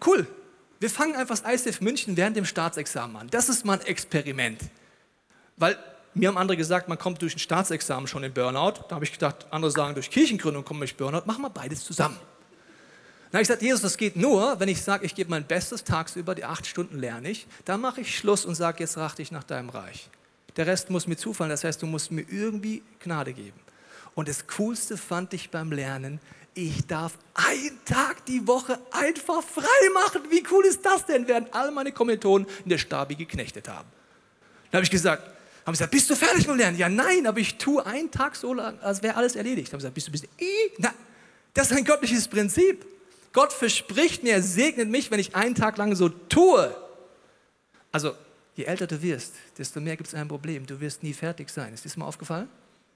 [0.05, 0.27] Cool,
[0.81, 3.29] wir fangen einfach das ICF München während dem Staatsexamen an.
[3.31, 4.61] Das ist mal ein Experiment.
[5.57, 5.79] Weil
[6.15, 8.87] mir haben andere gesagt, man kommt durch ein Staatsexamen schon in Burnout.
[8.89, 11.23] Da habe ich gedacht, andere sagen, durch Kirchengründung komme ich Burnout.
[11.27, 12.17] Machen wir beides zusammen.
[13.31, 15.85] Dann habe ich gesagt, Jesus, das geht nur, wenn ich sage, ich gebe mein Bestes
[15.85, 17.47] tagsüber, die acht Stunden lerne ich.
[17.65, 20.09] Dann mache ich Schluss und sage, jetzt rachte ich nach deinem Reich.
[20.57, 23.61] Der Rest muss mir zufallen, das heißt, du musst mir irgendwie Gnade geben.
[24.21, 26.21] Und das Coolste fand ich beim Lernen,
[26.53, 30.21] ich darf einen Tag die Woche einfach frei machen.
[30.29, 33.89] Wie cool ist das denn, während all meine Kommilitonen in der Stabi geknechtet haben.
[34.71, 35.27] Dann habe ich gesagt,
[35.65, 36.77] haben gesagt, bist du fertig mit Lernen?
[36.77, 39.73] Ja, nein, aber ich tue einen Tag so lang, als wäre alles erledigt.
[39.73, 40.29] Haben sie gesagt, bist du, bist du,
[40.77, 40.93] na,
[41.55, 42.85] das ist ein göttliches Prinzip.
[43.33, 46.77] Gott verspricht mir, er segnet mich, wenn ich einen Tag lang so tue.
[47.91, 48.13] Also,
[48.55, 50.67] je älter du wirst, desto mehr gibt es ein Problem.
[50.67, 51.73] Du wirst nie fertig sein.
[51.73, 52.51] Ist dir das mal aufgefallen?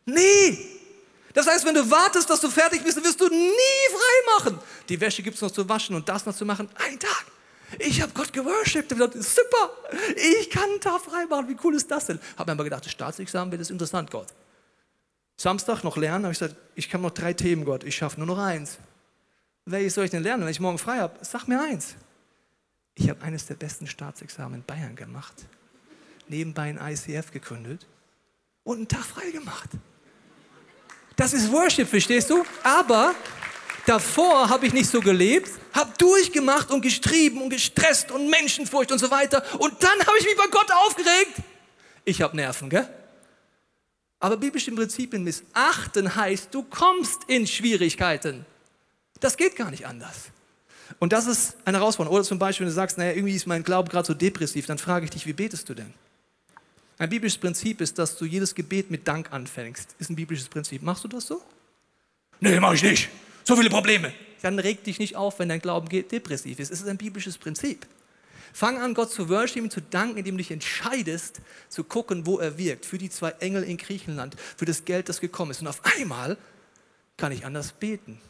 [0.05, 0.84] Nie!
[1.35, 4.59] Das heißt, wenn du wartest, dass du fertig bist, wirst du nie frei machen.
[4.89, 6.69] Die Wäsche gibt es noch zu waschen und das noch zu machen.
[6.77, 7.27] Ein Tag.
[7.81, 8.91] Ich habe Gott geworshipped.
[8.91, 9.71] Super,
[10.15, 11.49] ich kann einen Tag frei machen.
[11.49, 12.21] Wie cool ist das denn?
[12.39, 14.29] Habe mir aber gedacht, das Staatsexamen wird das interessant, Gott.
[15.37, 17.83] Samstag noch lernen, habe ich gesagt, ich kann noch drei Themen, Gott.
[17.83, 18.79] Ich schaffe nur noch eins.
[19.65, 21.19] Welches soll ich denn lernen, wenn ich morgen frei habe?
[21.23, 21.97] Sag mir eins.
[22.95, 25.35] Ich habe eines der besten Staatsexamen in Bayern gemacht,
[26.29, 27.87] nebenbei ein ICF gegründet
[28.63, 29.71] und einen Tag frei gemacht.
[31.17, 32.45] Das ist Worship, verstehst du?
[32.63, 33.15] Aber
[33.87, 38.99] davor habe ich nicht so gelebt, habe durchgemacht und gestrieben und gestresst und Menschenfurcht und
[38.99, 39.43] so weiter.
[39.59, 41.37] Und dann habe ich mich bei Gott aufgeregt.
[42.05, 42.89] Ich habe Nerven, gell?
[44.21, 48.47] Aber biblische Prinzipien missachten heißt, du kommst in Schwierigkeiten.
[49.21, 50.31] Das geht gar nicht anders.
[50.99, 52.17] Und das ist eine Herausforderung.
[52.17, 54.79] Oder zum Beispiel, wenn du sagst, naja, irgendwie ist mein Glaube gerade so depressiv, dann
[54.79, 55.93] frage ich dich, wie betest du denn?
[56.97, 59.97] Ein biblisches Prinzip ist, dass du jedes Gebet mit Dank anfängst.
[59.99, 60.83] Ist ein biblisches Prinzip.
[60.83, 61.43] Machst du das so?
[62.41, 63.09] Nee, mache ich nicht.
[63.43, 64.13] So viele Probleme.
[64.43, 66.71] Dann reg dich nicht auf, wenn dein Glauben depressiv ist.
[66.71, 67.87] Es ist ein biblisches Prinzip.
[68.53, 72.57] Fang an, Gott zu worshipen, zu danken, indem du dich entscheidest, zu gucken, wo er
[72.57, 72.87] wirkt.
[72.87, 75.61] Für die zwei Engel in Griechenland, für das Geld, das gekommen ist.
[75.61, 76.37] Und auf einmal
[77.17, 78.21] kann ich anders beten.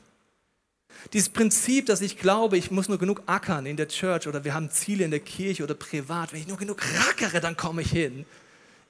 [1.12, 4.54] Dieses Prinzip, dass ich glaube, ich muss nur genug ackern in der Church oder wir
[4.54, 7.90] haben Ziele in der Kirche oder privat, wenn ich nur genug rackere, dann komme ich
[7.90, 8.24] hin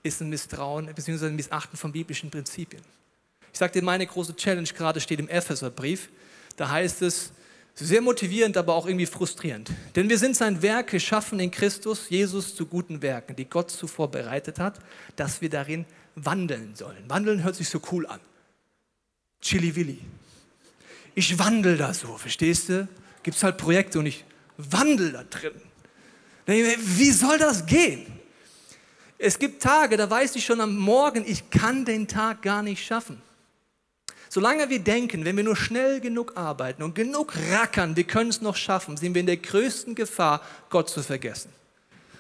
[0.05, 1.27] ist ein Misstrauen bzw.
[1.27, 2.83] ein Missachten von biblischen Prinzipien.
[3.53, 6.11] Ich dir, meine große Challenge gerade steht im Epheserbrief.
[6.57, 7.33] Da heißt es,
[7.75, 9.71] sehr motivierend, aber auch irgendwie frustrierend.
[9.97, 14.11] Denn wir sind sein Werk geschaffen in Christus, Jesus zu guten Werken, die Gott zuvor
[14.11, 14.79] bereitet hat,
[15.17, 17.03] dass wir darin wandeln sollen.
[17.09, 18.21] Wandeln hört sich so cool an.
[19.41, 19.99] Chili Willi.
[21.15, 22.89] Ich wandel da so, verstehst du?
[23.23, 24.25] Gibt es halt Projekte und ich
[24.57, 25.53] wandel da drin.
[26.47, 28.07] Wie soll das gehen?
[29.19, 32.85] Es gibt Tage, da weiß ich schon am Morgen, ich kann den Tag gar nicht
[32.85, 33.23] schaffen.
[34.29, 38.41] Solange wir denken, wenn wir nur schnell genug arbeiten und genug rackern, wir können es
[38.41, 41.53] noch schaffen, sind wir in der größten Gefahr, Gott zu vergessen.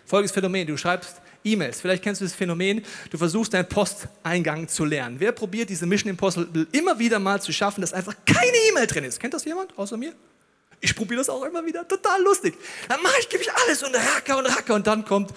[0.06, 4.84] Folgendes Phänomen, du schreibst E-Mails, vielleicht kennst du das Phänomen, du versuchst deinen Posteingang zu
[4.84, 5.16] lernen.
[5.18, 9.02] Wer probiert diese Mission Impossible immer wieder mal zu schaffen, dass einfach keine E-Mail drin
[9.02, 9.18] ist?
[9.18, 10.14] Kennt das jemand außer mir?
[10.80, 12.54] Ich probiere das auch immer wieder, total lustig.
[12.88, 15.32] Dann mache ich, gebe ich alles und racker und racker und dann kommt,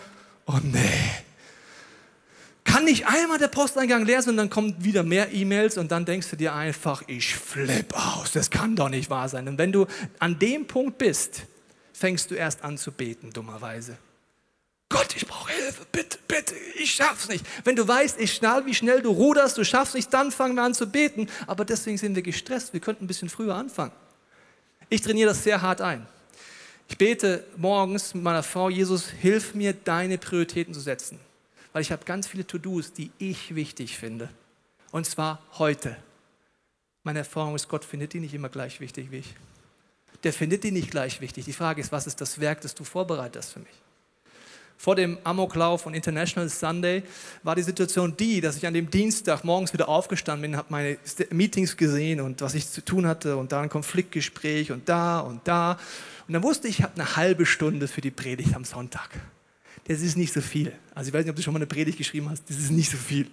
[0.46, 1.26] oh nee,
[2.68, 6.06] kann nicht einmal der Posteingang leer sein und dann kommen wieder mehr E-Mails und dann
[6.06, 9.48] denkst du dir einfach, ich flipp aus, das kann doch nicht wahr sein.
[9.48, 9.88] Und wenn du
[10.20, 11.44] an dem Punkt bist,
[11.94, 13.98] fängst du erst an zu beten, dummerweise.
[14.90, 17.46] Gott, ich brauche Hilfe, bitte, bitte, ich schaff's nicht.
[17.64, 20.64] Wenn du weißt, ich schnall, wie schnell du ruderst, du schaffst nicht, dann fangen wir
[20.64, 21.28] an zu beten.
[21.48, 23.94] Aber deswegen sind wir gestresst, wir könnten ein bisschen früher anfangen.
[24.90, 26.06] Ich trainiere das sehr hart ein.
[26.90, 31.20] Ich bete morgens mit meiner Frau, Jesus, hilf mir, deine Prioritäten zu setzen.
[31.78, 34.30] Weil ich habe ganz viele To-Dos, die ich wichtig finde.
[34.90, 35.96] Und zwar heute.
[37.04, 39.36] Meine Erfahrung ist, Gott findet die nicht immer gleich wichtig wie ich.
[40.24, 41.46] Der findet die nicht gleich wichtig.
[41.46, 43.76] Die Frage ist, was ist das Werk, das du vorbereitest für mich?
[44.76, 47.04] Vor dem Amoklauf von International Sunday
[47.44, 50.98] war die Situation die, dass ich an dem Dienstag morgens wieder aufgestanden bin, habe meine
[51.30, 55.48] Meetings gesehen und was ich zu tun hatte und da ein Konfliktgespräch und da und
[55.48, 55.74] da.
[56.28, 59.12] Und dann wusste ich, ich habe eine halbe Stunde für die Predigt am Sonntag.
[59.88, 60.74] Das ist nicht so viel.
[60.94, 62.92] Also ich weiß nicht, ob du schon mal eine Predigt geschrieben hast, das ist nicht
[62.92, 63.28] so viel.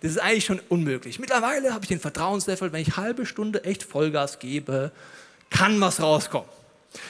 [0.00, 1.18] Das ist eigentlich schon unmöglich.
[1.18, 4.92] Mittlerweile habe ich den Vertrauenslevel, wenn ich halbe Stunde echt Vollgas gebe,
[5.50, 6.48] kann was rauskommen.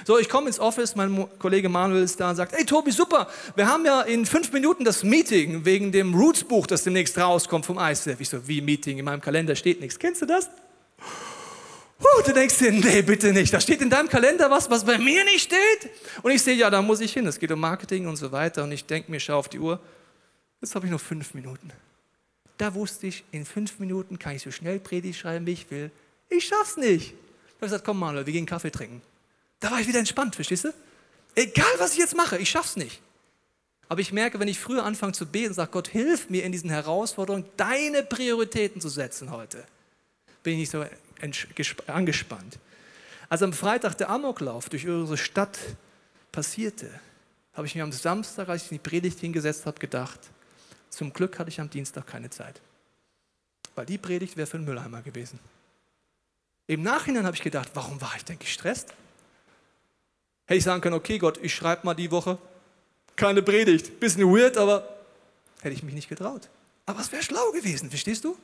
[0.04, 3.28] So, ich komme ins Office, mein Kollege Manuel ist da und sagt, hey Tobi, super,
[3.56, 7.78] wir haben ja in fünf Minuten das Meeting wegen dem Roots-Buch, das demnächst rauskommt vom
[7.78, 8.20] ICF.
[8.20, 8.98] Ich so, wie Meeting?
[8.98, 9.98] In meinem Kalender steht nichts.
[9.98, 10.48] Kennst du das?
[12.02, 13.52] Huh, du denkst dir, nee, bitte nicht.
[13.52, 15.90] Da steht in deinem Kalender was, was bei mir nicht steht.
[16.22, 17.26] Und ich sehe, ja, da muss ich hin.
[17.26, 18.64] Es geht um Marketing und so weiter.
[18.64, 19.80] Und ich denke mir, schau auf die Uhr.
[20.60, 21.70] Jetzt habe ich noch fünf Minuten.
[22.58, 25.90] Da wusste ich, in fünf Minuten kann ich so schnell Predigt schreiben, wie ich will.
[26.28, 27.10] Ich schaff's nicht.
[27.12, 29.02] Ich habe gesagt, komm Manuel, wir gehen Kaffee trinken.
[29.60, 30.74] Da war ich wieder entspannt, verstehst du?
[31.34, 33.00] Egal, was ich jetzt mache, ich schaff's nicht.
[33.88, 36.70] Aber ich merke, wenn ich früher anfange zu beten sage, Gott, hilf mir in diesen
[36.70, 39.64] Herausforderungen, deine Prioritäten zu setzen heute,
[40.42, 40.84] bin ich nicht so
[41.86, 42.58] angespannt.
[43.28, 45.58] Als am Freitag der Amoklauf durch unsere Stadt
[46.32, 46.90] passierte,
[47.54, 50.20] habe ich mir am Samstag, als ich die Predigt hingesetzt habe, gedacht,
[50.90, 52.60] zum Glück hatte ich am Dienstag keine Zeit.
[53.74, 55.38] Weil die Predigt wäre für den Mülleimer gewesen.
[56.66, 58.94] Im Nachhinein habe ich gedacht, warum war ich denn gestresst?
[60.46, 62.38] Hätte ich sagen können, okay Gott, ich schreibe mal die Woche
[63.16, 64.00] keine Predigt.
[64.00, 64.88] Bisschen weird, aber
[65.60, 66.48] hätte ich mich nicht getraut.
[66.86, 68.36] Aber es wäre schlau gewesen, verstehst du?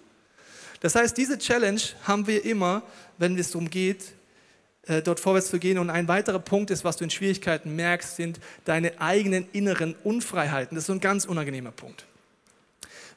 [0.81, 2.83] Das heißt, diese Challenge haben wir immer,
[3.19, 4.13] wenn es darum geht,
[4.87, 5.79] äh, dort vorwärts zu gehen.
[5.79, 10.75] Und ein weiterer Punkt ist, was du in Schwierigkeiten merkst, sind deine eigenen inneren Unfreiheiten.
[10.75, 12.07] Das ist so ein ganz unangenehmer Punkt.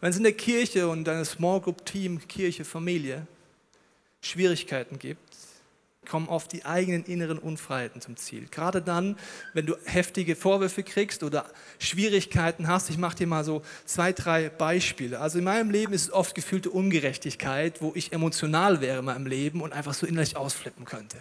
[0.01, 3.27] Wenn es in der Kirche und deinem Small Group Team, Kirche, Familie
[4.21, 5.30] Schwierigkeiten gibt,
[6.11, 8.45] kommen oft die eigenen inneren Unfreiheiten zum Ziel.
[8.51, 9.15] Gerade dann,
[9.53, 11.45] wenn du heftige Vorwürfe kriegst oder
[11.79, 12.89] Schwierigkeiten hast.
[12.89, 15.21] Ich mache dir mal so zwei, drei Beispiele.
[15.21, 19.25] Also in meinem Leben ist es oft gefühlte Ungerechtigkeit, wo ich emotional wäre in meinem
[19.25, 21.15] Leben und einfach so innerlich ausflippen könnte.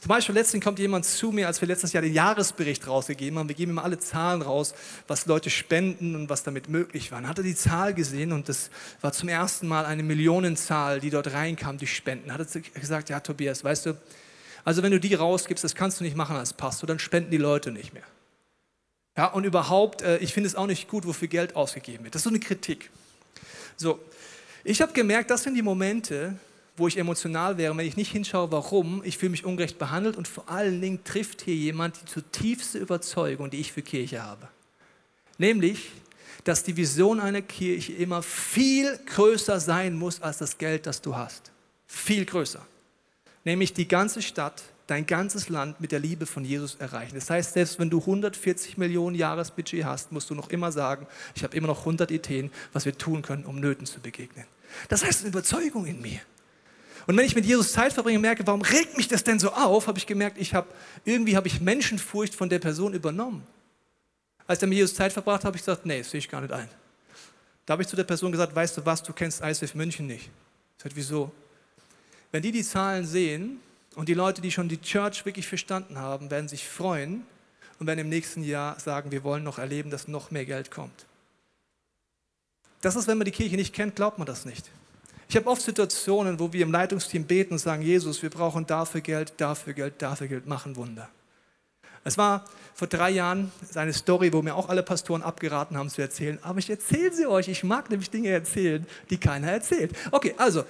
[0.00, 3.48] Zum Beispiel letztens kommt jemand zu mir, als wir letztes Jahr den Jahresbericht rausgegeben haben.
[3.48, 4.74] Wir geben immer alle Zahlen raus,
[5.06, 7.20] was Leute spenden und was damit möglich war.
[7.20, 8.70] Dann hat er die Zahl gesehen und das
[9.00, 12.32] war zum ersten Mal eine Millionenzahl, die dort reinkam durch Spenden.
[12.32, 13.96] Hat er gesagt, ja Tobias, weißt du,
[14.64, 17.36] also wenn du die rausgibst, das kannst du nicht machen als Pastor, dann spenden die
[17.36, 18.02] Leute nicht mehr.
[19.16, 22.14] Ja, und überhaupt, äh, ich finde es auch nicht gut, wofür Geld ausgegeben wird.
[22.14, 22.90] Das ist so eine Kritik.
[23.76, 24.00] So,
[24.64, 26.34] ich habe gemerkt, das sind die Momente,
[26.76, 30.28] wo ich emotional wäre, wenn ich nicht hinschaue, warum, ich fühle mich ungerecht behandelt und
[30.28, 34.48] vor allen Dingen trifft hier jemand die zutiefste Überzeugung, die ich für Kirche habe.
[35.38, 35.90] Nämlich,
[36.44, 41.16] dass die Vision einer Kirche immer viel größer sein muss als das Geld, das du
[41.16, 41.50] hast.
[41.86, 42.64] Viel größer.
[43.44, 47.14] Nämlich die ganze Stadt, dein ganzes Land mit der Liebe von Jesus erreichen.
[47.14, 51.42] Das heißt, selbst wenn du 140 Millionen Jahresbudget hast, musst du noch immer sagen, ich
[51.42, 54.44] habe immer noch 100 Ideen, was wir tun können, um Nöten zu begegnen.
[54.88, 56.20] Das heißt, eine Überzeugung in mir.
[57.06, 59.52] Und wenn ich mit Jesus Zeit verbringe und merke, warum regt mich das denn so
[59.52, 60.66] auf, habe ich gemerkt, ich habe,
[61.04, 63.46] irgendwie habe ich Menschenfurcht von der Person übernommen.
[64.46, 66.52] Als er mit Jesus Zeit verbracht habe ich gesagt, nee, das sehe ich gar nicht
[66.52, 66.68] ein.
[67.64, 70.30] Da habe ich zu der Person gesagt, weißt du was, du kennst ISF München nicht.
[70.76, 71.32] Ich sagte, wieso?
[72.32, 73.60] Wenn die die Zahlen sehen
[73.94, 77.24] und die Leute, die schon die Church wirklich verstanden haben, werden sich freuen
[77.78, 81.06] und werden im nächsten Jahr sagen, wir wollen noch erleben, dass noch mehr Geld kommt.
[82.80, 84.70] Das ist, wenn man die Kirche nicht kennt, glaubt man das nicht.
[85.28, 89.00] Ich habe oft Situationen, wo wir im Leitungsteam beten und sagen, Jesus, wir brauchen dafür
[89.00, 91.08] Geld, dafür Geld, dafür Geld, machen Wunder.
[92.04, 96.00] Es war vor drei Jahren eine Story, wo mir auch alle Pastoren abgeraten haben zu
[96.00, 97.48] erzählen, aber ich erzähle sie euch.
[97.48, 99.90] Ich mag nämlich Dinge erzählen, die keiner erzählt.
[100.12, 100.62] Okay, also,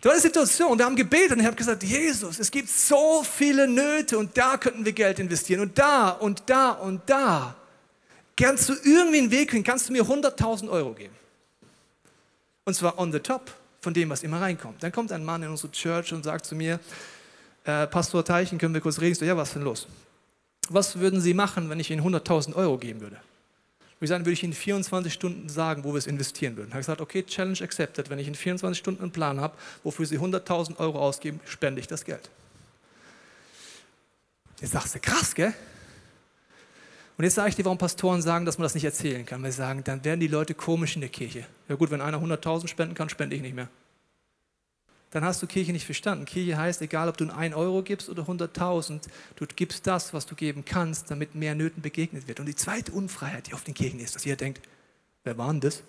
[0.00, 3.24] da war eine Situation, wir haben gebetet und ich habe gesagt, Jesus, es gibt so
[3.24, 7.56] viele Nöte und da könnten wir Geld investieren und da und da und da.
[8.36, 11.14] Kannst du irgendwie einen Weg finden, kannst du mir 100.000 Euro geben?
[12.64, 14.82] Und zwar on the top von dem, was immer reinkommt.
[14.82, 16.80] Dann kommt ein Mann in unsere Church und sagt zu mir,
[17.64, 19.14] äh, Pastor Teichen, können wir kurz reden?
[19.14, 19.86] So, ja, was ist denn los?
[20.70, 23.18] Was würden Sie machen, wenn ich Ihnen 100.000 Euro geben würde?
[24.02, 26.70] wir sagen, würde ich in 24 Stunden sagen, wo wir es investieren würden.
[26.70, 28.10] Ich habe gesagt, okay, Challenge accepted.
[28.10, 31.86] Wenn ich in 24 Stunden einen Plan habe, wofür Sie 100.000 Euro ausgeben, spende ich
[31.86, 32.28] das Geld.
[34.60, 35.54] Jetzt sagst du, krass, gell?
[37.18, 39.42] Und jetzt sage ich dir, warum Pastoren sagen, dass man das nicht erzählen kann.
[39.42, 41.44] Weil sie sagen, dann werden die Leute komisch in der Kirche.
[41.68, 43.68] Ja gut, wenn einer 100.000 spenden kann, spende ich nicht mehr.
[45.10, 46.24] Dann hast du Kirche nicht verstanden.
[46.24, 49.02] Kirche heißt, egal ob du 1 Euro gibst oder 100.000,
[49.36, 52.40] du gibst das, was du geben kannst, damit mehr Nöten begegnet wird.
[52.40, 54.62] Und die zweite Unfreiheit, die auf den Kirchen ist, dass jeder denkt,
[55.24, 55.82] wer war denn das?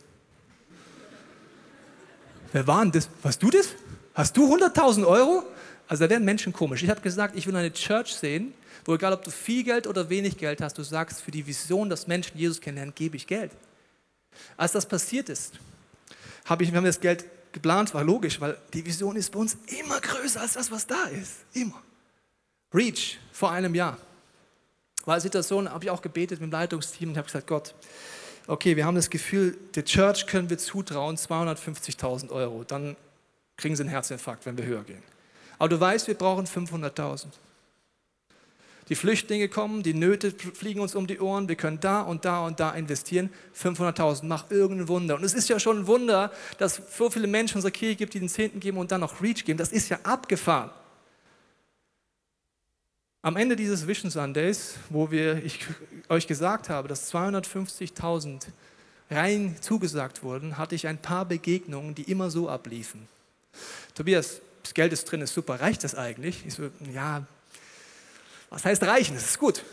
[2.51, 3.07] Wer war denn das?
[3.21, 3.69] Warst du das?
[4.13, 5.43] Hast du 100.000 Euro?
[5.88, 6.84] Also da werden Menschen komisch.
[6.84, 8.54] Ich habe gesagt, ich will eine Church sehen,
[8.86, 11.89] wo egal ob du viel Geld oder wenig Geld hast, du sagst, für die Vision,
[11.89, 13.52] dass Menschen Jesus kennenlernen, gebe ich Geld.
[14.58, 15.54] Als das passiert ist,
[16.46, 19.58] habe ich, wir haben das Geld geplant, war logisch, weil die Vision ist bei uns
[19.80, 21.46] immer größer als das, was da ist.
[21.54, 21.82] Immer.
[22.74, 23.98] Reach vor einem Jahr.
[25.06, 27.76] War eine Situation, habe ich auch gebetet mit dem Leitungsteam und habe gesagt, Gott,
[28.48, 32.63] okay, wir haben das Gefühl, der Church können wir zutrauen 250.000 Euro.
[32.63, 32.96] Dann
[33.58, 35.04] kriegen sie einen Herzinfarkt, wenn wir höher gehen.
[35.63, 37.28] Aber du weißt, wir brauchen 500.000.
[38.89, 42.45] Die Flüchtlinge kommen, die Nöte fliegen uns um die Ohren, wir können da und da
[42.45, 43.30] und da investieren.
[43.58, 45.15] 500.000, mach irgendein Wunder.
[45.15, 47.95] Und es ist ja schon ein Wunder, dass es so viele Menschen in unserer Kirche
[47.95, 49.58] gibt, die den Zehnten geben und dann noch Reach geben.
[49.58, 50.69] Das ist ja abgefahren.
[53.21, 55.60] Am Ende dieses Vision Sundays, wo wir, ich
[56.10, 58.47] euch gesagt habe, dass 250.000
[59.10, 63.08] rein zugesagt wurden, hatte ich ein paar Begegnungen, die immer so abliefen.
[63.95, 66.45] Tobias, das Geld ist drin, ist super, reicht das eigentlich?
[66.45, 67.26] Ich so, ja,
[68.49, 69.15] was heißt reichen?
[69.15, 69.63] Das ist gut.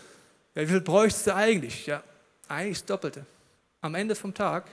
[0.54, 1.86] Ja, wie viel bräuchtest du eigentlich?
[1.86, 2.02] Ja,
[2.48, 3.24] eigentlich das Doppelte.
[3.80, 4.66] Am Ende vom Tag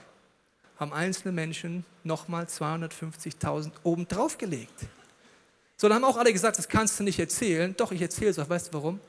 [0.78, 4.86] haben einzelne Menschen nochmal 250.000 obendrauf gelegt.
[5.76, 7.74] So, dann haben auch alle gesagt, das kannst du nicht erzählen.
[7.76, 8.48] Doch, ich erzähle es auch.
[8.48, 9.00] Weißt du warum?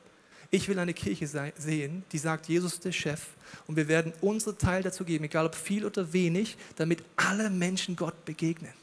[0.52, 3.22] Ich will eine Kirche sehen, die sagt, Jesus ist der Chef
[3.68, 7.96] und wir werden unsere Teil dazu geben, egal ob viel oder wenig, damit alle Menschen
[7.96, 8.74] Gott begegnen.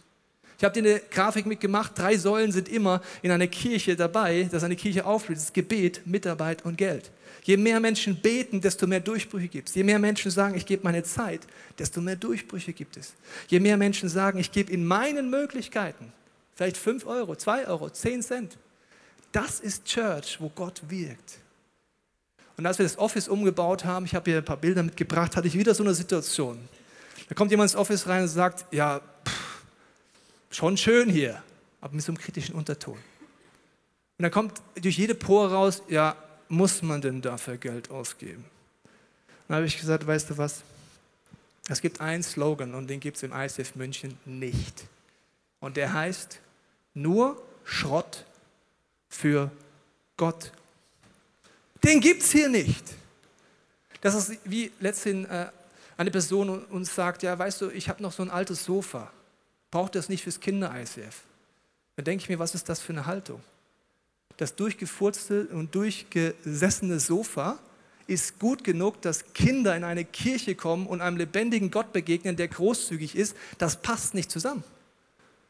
[0.59, 1.99] Ich habe dir eine Grafik mitgemacht.
[1.99, 5.37] Drei Säulen sind immer in einer Kirche dabei, dass eine Kirche aufblüht.
[5.37, 7.11] Das ist Gebet, Mitarbeit und Geld.
[7.43, 9.75] Je mehr Menschen beten, desto mehr Durchbrüche gibt es.
[9.75, 11.41] Je mehr Menschen sagen, ich gebe meine Zeit,
[11.79, 13.13] desto mehr Durchbrüche gibt es.
[13.49, 16.13] Je mehr Menschen sagen, ich gebe in meinen Möglichkeiten,
[16.55, 18.59] vielleicht 5 Euro, 2 Euro, 10 Cent.
[19.33, 21.39] Das ist Church, wo Gott wirkt.
[22.57, 25.47] Und als wir das Office umgebaut haben, ich habe hier ein paar Bilder mitgebracht, hatte
[25.47, 26.59] ich wieder so eine Situation.
[27.29, 29.03] Da kommt jemand ins Office rein und sagt, ja,
[30.57, 31.43] schon schön hier,
[31.83, 32.95] aber mit so einem kritischen Unterton.
[32.95, 36.17] Und dann kommt durch jede Pore raus, ja,
[36.49, 38.43] muss man denn dafür Geld ausgeben?
[39.47, 40.63] Dann habe ich gesagt, weißt du was?
[41.69, 44.85] Es gibt einen Slogan und den gibt es im ICF München nicht.
[45.61, 46.39] Und der heißt,
[46.95, 48.25] nur Schrott
[49.11, 49.51] für
[50.17, 50.53] Gott.
[51.85, 52.85] Den gibt es hier nicht.
[54.01, 55.47] Das ist wie letztens äh,
[55.99, 59.11] eine Person uns sagt, ja, weißt du, ich habe noch so ein altes Sofa
[59.71, 61.23] braucht das nicht fürs Kinder-ICF.
[61.97, 63.41] Dann denke ich mir, was ist das für eine Haltung?
[64.37, 67.59] Das durchgefurzte und durchgesessene Sofa
[68.07, 72.49] ist gut genug, dass Kinder in eine Kirche kommen und einem lebendigen Gott begegnen, der
[72.49, 73.35] großzügig ist.
[73.59, 74.63] Das passt nicht zusammen.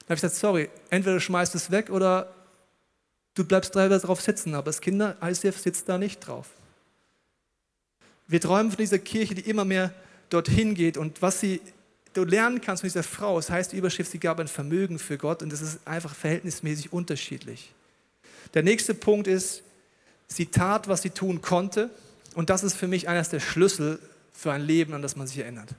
[0.00, 2.32] Da habe ich gesagt, sorry, entweder schmeißt es weg oder
[3.34, 6.48] du bleibst drauf sitzen, aber das Kinder-ICF sitzt da nicht drauf.
[8.28, 9.92] Wir träumen von dieser Kirche, die immer mehr
[10.30, 11.60] dorthin geht und was sie
[12.16, 13.38] du lernen kannst von dieser Frau.
[13.38, 16.14] Es das heißt, die Überschrift, sie gab ein Vermögen für Gott und das ist einfach
[16.14, 17.72] verhältnismäßig unterschiedlich.
[18.54, 19.62] Der nächste Punkt ist,
[20.28, 21.90] sie tat, was sie tun konnte
[22.34, 23.98] und das ist für mich eines der Schlüssel
[24.32, 25.70] für ein Leben, an das man sich erinnert.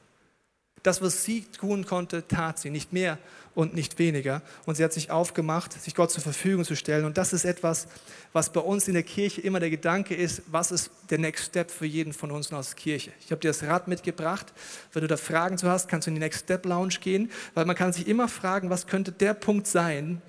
[0.83, 3.17] Das, was sie tun konnte, tat sie, nicht mehr
[3.55, 4.43] und nicht weniger.
[4.65, 7.05] Und sie hat sich aufgemacht, sich Gott zur Verfügung zu stellen.
[7.05, 7.87] Und das ist etwas,
[8.31, 11.71] was bei uns in der Kirche immer der Gedanke ist, was ist der Next Step
[11.71, 13.11] für jeden von uns aus Kirche.
[13.19, 14.53] Ich habe dir das Rad mitgebracht.
[14.93, 17.65] Wenn du da Fragen zu hast, kannst du in die Next Step Lounge gehen, weil
[17.65, 20.21] man kann sich immer fragen, was könnte der Punkt sein,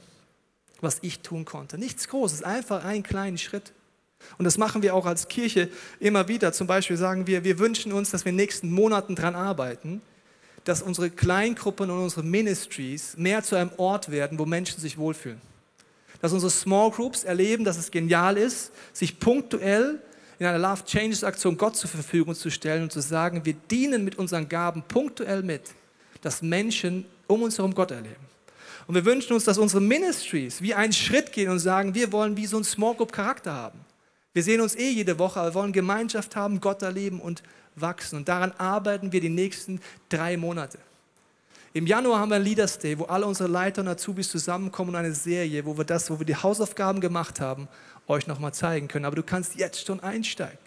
[0.80, 1.76] was ich tun konnte.
[1.76, 3.72] Nichts Großes, einfach einen kleinen Schritt.
[4.38, 5.68] Und das machen wir auch als Kirche
[6.00, 6.54] immer wieder.
[6.54, 10.00] Zum Beispiel sagen wir, wir wünschen uns, dass wir in den nächsten Monaten daran arbeiten,
[10.68, 15.40] dass unsere Kleingruppen und unsere Ministries mehr zu einem Ort werden, wo Menschen sich wohlfühlen.
[16.20, 19.98] Dass unsere Small Groups erleben, dass es genial ist, sich punktuell
[20.38, 24.04] in einer Love Changes Aktion Gott zur Verfügung zu stellen und zu sagen, wir dienen
[24.04, 25.62] mit unseren Gaben punktuell mit,
[26.20, 28.28] dass Menschen um uns herum Gott erleben.
[28.86, 32.36] Und wir wünschen uns, dass unsere Ministries wie einen Schritt gehen und sagen, wir wollen
[32.36, 33.80] wie so ein Small Group Charakter haben.
[34.34, 37.42] Wir sehen uns eh jede Woche, aber wir wollen Gemeinschaft haben, Gott erleben und
[37.80, 38.16] wachsen.
[38.16, 40.78] Und daran arbeiten wir die nächsten drei Monate.
[41.74, 44.96] Im Januar haben wir ein Leaders Day, wo alle unsere Leiter und Azubis zusammenkommen und
[44.96, 47.68] eine Serie, wo wir das, wo wir die Hausaufgaben gemacht haben,
[48.06, 49.04] euch nochmal zeigen können.
[49.04, 50.58] Aber du kannst jetzt schon einsteigen.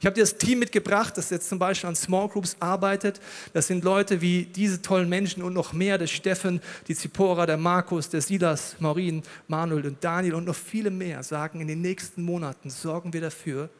[0.00, 3.20] Ich habe dir das Team mitgebracht, das jetzt zum Beispiel an Small Groups arbeitet.
[3.52, 7.56] Das sind Leute wie diese tollen Menschen und noch mehr, der Steffen, die Zipora, der
[7.56, 12.22] Markus, der Silas, Maureen, Manuel und Daniel und noch viele mehr sagen, in den nächsten
[12.22, 13.70] Monaten sorgen wir dafür,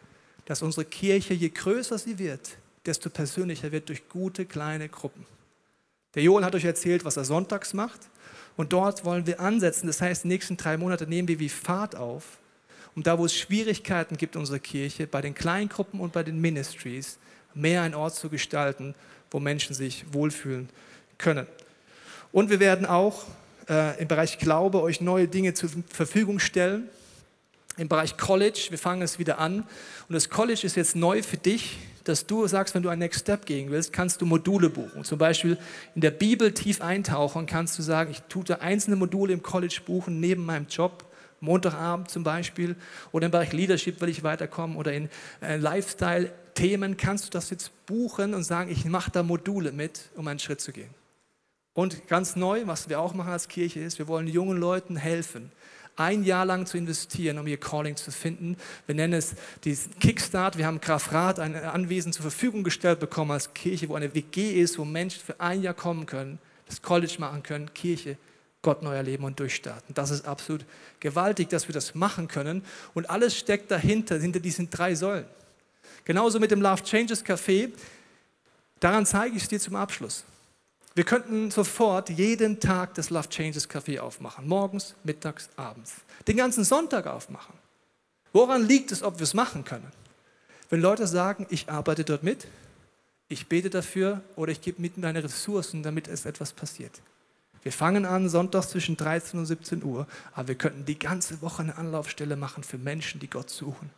[0.45, 2.57] dass unsere Kirche, je größer sie wird,
[2.87, 5.27] desto persönlicher wird durch gute kleine Gruppen.
[6.15, 8.01] Der Joel hat euch erzählt, was er sonntags macht.
[8.57, 9.87] Und dort wollen wir ansetzen.
[9.87, 12.39] Das heißt, die nächsten drei Monate nehmen wir wie Fahrt auf
[12.99, 16.41] um da, wo es Schwierigkeiten gibt in unserer Kirche, bei den Kleingruppen und bei den
[16.41, 17.19] Ministries,
[17.55, 18.97] mehr ein Ort zu gestalten,
[19.31, 20.69] wo Menschen sich wohlfühlen
[21.17, 21.47] können.
[22.33, 23.25] Und wir werden auch
[23.69, 26.89] äh, im Bereich Glaube euch neue Dinge zur Verfügung stellen.
[27.79, 29.61] Im Bereich College, wir fangen es wieder an.
[29.61, 33.21] Und das College ist jetzt neu für dich, dass du sagst, wenn du einen Next
[33.21, 35.05] Step gehen willst, kannst du Module buchen.
[35.05, 35.57] Zum Beispiel
[35.95, 39.81] in der Bibel tief eintauchen, kannst du sagen, ich tue da einzelne Module im College
[39.87, 41.05] buchen, neben meinem Job
[41.41, 42.75] Montagabend zum Beispiel,
[43.13, 45.09] oder im Bereich Leadership will ich weiterkommen, oder in
[45.41, 50.27] äh, Lifestyle-Themen kannst du das jetzt buchen und sagen, ich mache da Module mit, um
[50.27, 50.91] einen Schritt zu gehen.
[51.75, 55.53] Und ganz neu, was wir auch machen als Kirche ist, wir wollen jungen Leuten helfen,
[55.99, 58.57] ein Jahr lang zu investieren, um ihr Calling zu finden.
[58.87, 59.35] Wir nennen es
[59.65, 60.57] diesen Kickstart.
[60.57, 64.61] Wir haben Graf Rath ein Anwesen zur Verfügung gestellt bekommen als Kirche, wo eine WG
[64.61, 68.17] ist, wo Menschen für ein Jahr kommen können, das College machen können, Kirche
[68.63, 69.95] Gott neu erleben und durchstarten.
[69.95, 70.65] Das ist absolut
[71.01, 72.65] gewaltig, dass wir das machen können.
[72.95, 75.27] Und alles steckt dahinter, hinter diesen drei Säulen.
[76.05, 77.71] Genauso mit dem Love Changes Café.
[78.81, 80.25] Daran zeige ich es dir zum Abschluss.
[80.99, 84.49] Wir könnten sofort jeden Tag das Love Changes Café aufmachen.
[84.49, 85.95] Morgens, mittags, abends.
[86.27, 87.55] Den ganzen Sonntag aufmachen.
[88.33, 89.87] Woran liegt es, ob wir es machen können?
[90.71, 92.49] Wenn Leute sagen, ich arbeite dort mit,
[93.29, 97.01] ich bete dafür oder ich gebe mit meine Ressourcen, damit es etwas passiert.
[97.63, 101.63] Wir fangen an sonntags zwischen 13 und 17 Uhr, aber wir könnten die ganze Woche
[101.63, 103.91] eine Anlaufstelle machen für Menschen, die Gott suchen.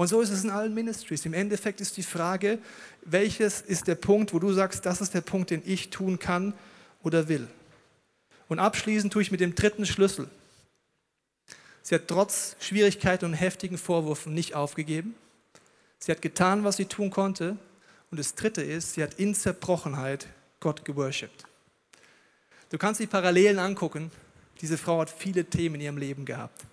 [0.00, 1.26] Und so ist es in allen Ministries.
[1.26, 2.58] Im Endeffekt ist die Frage,
[3.02, 6.54] welches ist der Punkt, wo du sagst, das ist der Punkt, den ich tun kann
[7.02, 7.46] oder will.
[8.48, 10.30] Und abschließend tue ich mit dem dritten Schlüssel.
[11.82, 15.14] Sie hat trotz Schwierigkeiten und heftigen Vorwürfen nicht aufgegeben.
[15.98, 17.58] Sie hat getan, was sie tun konnte.
[18.10, 20.28] Und das dritte ist, sie hat in Zerbrochenheit
[20.60, 21.44] Gott geworshipped.
[22.70, 24.10] Du kannst die Parallelen angucken.
[24.62, 26.64] Diese Frau hat viele Themen in ihrem Leben gehabt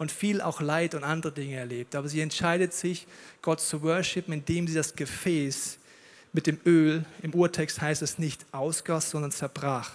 [0.00, 1.94] und viel auch Leid und andere Dinge erlebt.
[1.94, 3.06] Aber sie entscheidet sich,
[3.42, 5.76] Gott zu worshipen, indem sie das Gefäß
[6.32, 9.92] mit dem Öl, im Urtext heißt es nicht ausgoss, sondern zerbrach.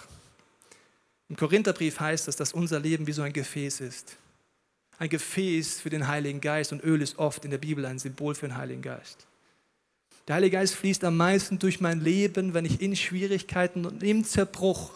[1.28, 4.16] Im Korintherbrief heißt es, dass unser Leben wie so ein Gefäß ist.
[5.00, 8.36] Ein Gefäß für den Heiligen Geist und Öl ist oft in der Bibel ein Symbol
[8.36, 9.26] für den Heiligen Geist.
[10.28, 14.22] Der Heilige Geist fließt am meisten durch mein Leben, wenn ich in Schwierigkeiten und im
[14.22, 14.92] Zerbruch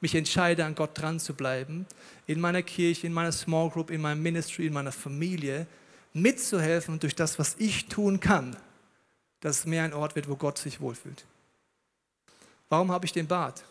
[0.00, 1.86] mich entscheide, an Gott dran zu bleiben,
[2.26, 5.66] in meiner Kirche, in meiner Small Group, in meinem Ministry, in meiner Familie,
[6.12, 8.56] mitzuhelfen durch das, was ich tun kann,
[9.40, 11.24] dass es mehr ein Ort wird, wo Gott sich wohlfühlt.
[12.68, 13.64] Warum habe ich den Bart?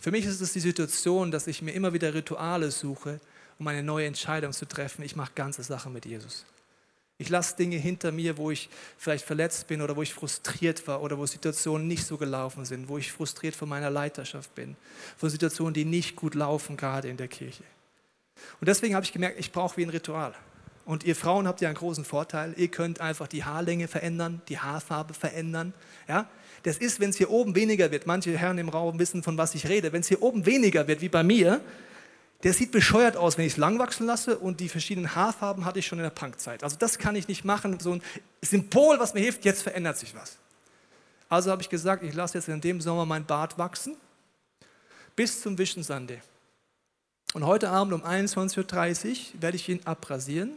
[0.00, 3.20] Für mich ist es die Situation, dass ich mir immer wieder Rituale suche,
[3.58, 5.02] um eine neue Entscheidung zu treffen.
[5.02, 6.46] Ich mache ganze Sachen mit Jesus.
[7.20, 11.02] Ich lasse Dinge hinter mir, wo ich vielleicht verletzt bin oder wo ich frustriert war
[11.02, 14.74] oder wo Situationen nicht so gelaufen sind, wo ich frustriert von meiner Leiterschaft bin,
[15.18, 17.62] von Situationen, die nicht gut laufen, gerade in der Kirche.
[18.58, 20.32] Und deswegen habe ich gemerkt, ich brauche wie ein Ritual.
[20.86, 22.54] Und ihr Frauen habt ja einen großen Vorteil.
[22.56, 25.74] Ihr könnt einfach die Haarlänge verändern, die Haarfarbe verändern.
[26.08, 26.26] Ja?
[26.62, 28.06] Das ist, wenn es hier oben weniger wird.
[28.06, 29.92] Manche Herren im Raum wissen, von was ich rede.
[29.92, 31.60] Wenn es hier oben weniger wird, wie bei mir,
[32.42, 35.78] der sieht bescheuert aus, wenn ich es lang wachsen lasse und die verschiedenen Haarfarben hatte
[35.78, 36.64] ich schon in der Punkzeit.
[36.64, 37.78] Also das kann ich nicht machen.
[37.80, 38.02] So ein
[38.42, 40.36] Symbol, was mir hilft, jetzt verändert sich was.
[41.28, 43.96] Also habe ich gesagt, ich lasse jetzt in dem Sommer mein Bart wachsen
[45.16, 46.20] bis zum Vision Sunday.
[47.34, 50.52] Und heute Abend um 21.30 Uhr werde ich ihn abrasieren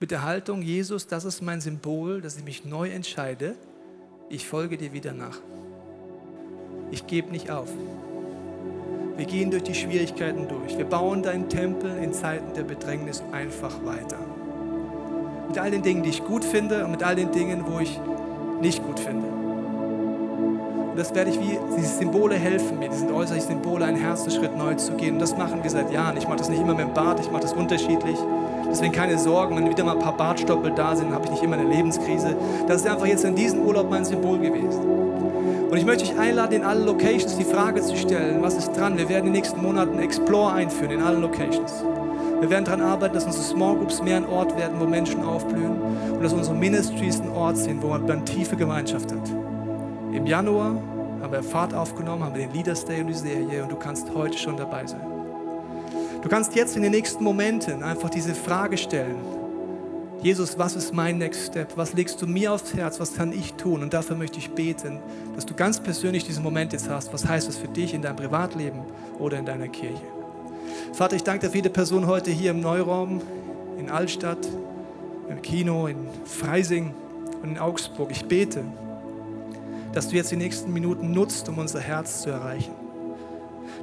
[0.00, 3.56] mit der Haltung, Jesus, das ist mein Symbol, dass ich mich neu entscheide.
[4.28, 5.38] Ich folge dir wieder nach.
[6.92, 7.68] Ich gebe nicht auf.
[9.18, 10.78] Wir gehen durch die Schwierigkeiten durch.
[10.78, 14.16] Wir bauen deinen Tempel in Zeiten der Bedrängnis einfach weiter.
[15.48, 17.98] Mit all den Dingen, die ich gut finde und mit all den Dingen, wo ich
[18.60, 19.26] nicht gut finde.
[19.26, 24.74] Und das werde ich wie, diese Symbole helfen mir, diese äußerlichen Symbole, einen Herzensschritt neu
[24.74, 25.14] zu gehen.
[25.14, 26.16] Und das machen wir seit Jahren.
[26.16, 28.18] Ich mache das nicht immer mit dem Bart, ich mache das unterschiedlich.
[28.70, 31.56] Deswegen keine Sorgen, wenn wieder mal ein paar Bartstoppel da sind, habe ich nicht immer
[31.56, 32.36] eine Lebenskrise.
[32.66, 34.80] Das ist einfach jetzt in diesem Urlaub mein Symbol gewesen.
[35.70, 38.96] Und ich möchte dich einladen, in allen Locations die Frage zu stellen, was ist dran?
[38.96, 41.84] Wir werden in den nächsten Monaten Explore einführen in allen Locations.
[42.40, 45.76] Wir werden daran arbeiten, dass unsere Small Groups mehr ein Ort werden, wo Menschen aufblühen
[46.12, 49.28] und dass unsere Ministries ein Ort sind, wo man dann tiefe Gemeinschaft hat.
[50.12, 50.76] Im Januar
[51.20, 54.14] haben wir Fahrt aufgenommen, haben wir den Leaders Day und die Serie und du kannst
[54.14, 55.07] heute schon dabei sein.
[56.22, 59.16] Du kannst jetzt in den nächsten Momenten einfach diese Frage stellen,
[60.20, 61.76] Jesus, was ist mein Next Step?
[61.76, 62.98] Was legst du mir aufs Herz?
[62.98, 63.84] Was kann ich tun?
[63.84, 64.98] Und dafür möchte ich beten,
[65.36, 67.12] dass du ganz persönlich diesen Moment jetzt hast.
[67.12, 68.80] Was heißt das für dich in deinem Privatleben
[69.20, 70.02] oder in deiner Kirche?
[70.92, 73.22] Vater, ich danke dir für jede Person heute hier im Neuraum,
[73.78, 74.48] in Altstadt,
[75.28, 76.92] im Kino, in Freising
[77.40, 78.10] und in Augsburg.
[78.10, 78.64] Ich bete,
[79.92, 82.74] dass du jetzt die nächsten Minuten nutzt, um unser Herz zu erreichen.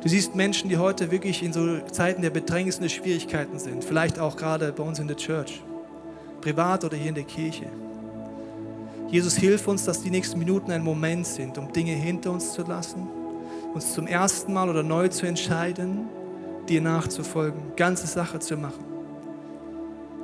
[0.06, 4.20] Du siehst Menschen, die heute wirklich in so Zeiten der Bedrängnis und Schwierigkeiten sind, vielleicht
[4.20, 5.64] auch gerade bei uns in der Church,
[6.42, 7.66] privat oder hier in der Kirche.
[9.10, 12.62] Jesus, hilf uns, dass die nächsten Minuten ein Moment sind, um Dinge hinter uns zu
[12.62, 13.08] lassen,
[13.74, 16.08] uns zum ersten Mal oder neu zu entscheiden,
[16.70, 18.86] dir nachzufolgen, ganze Sache zu machen.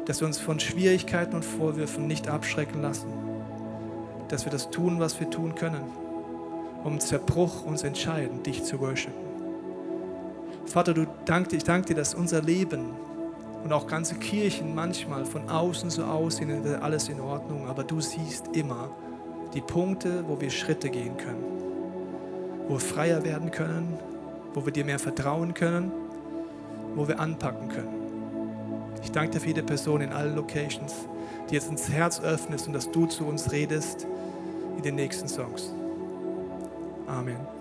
[0.05, 3.07] Dass wir uns von Schwierigkeiten und Vorwürfen nicht abschrecken lassen.
[4.27, 5.82] Dass wir das tun, was wir tun können,
[6.84, 9.20] um Zerbruch uns entscheiden, dich zu worshipen.
[10.72, 12.93] Vater, du dank, ich danke dir, dass unser Leben
[13.61, 18.55] und auch ganze Kirchen manchmal von außen so aussehen, alles in Ordnung, aber du siehst
[18.55, 18.89] immer
[19.53, 21.43] die Punkte, wo wir Schritte gehen können,
[22.69, 23.99] wo wir freier werden können,
[24.53, 25.91] wo wir dir mehr vertrauen können,
[26.95, 28.01] wo wir anpacken können.
[29.03, 30.93] Ich danke dir für jede Person in allen Locations,
[31.49, 34.07] die jetzt ins Herz öffnest und dass du zu uns redest
[34.78, 35.74] in den nächsten Songs.
[37.07, 37.61] Amen.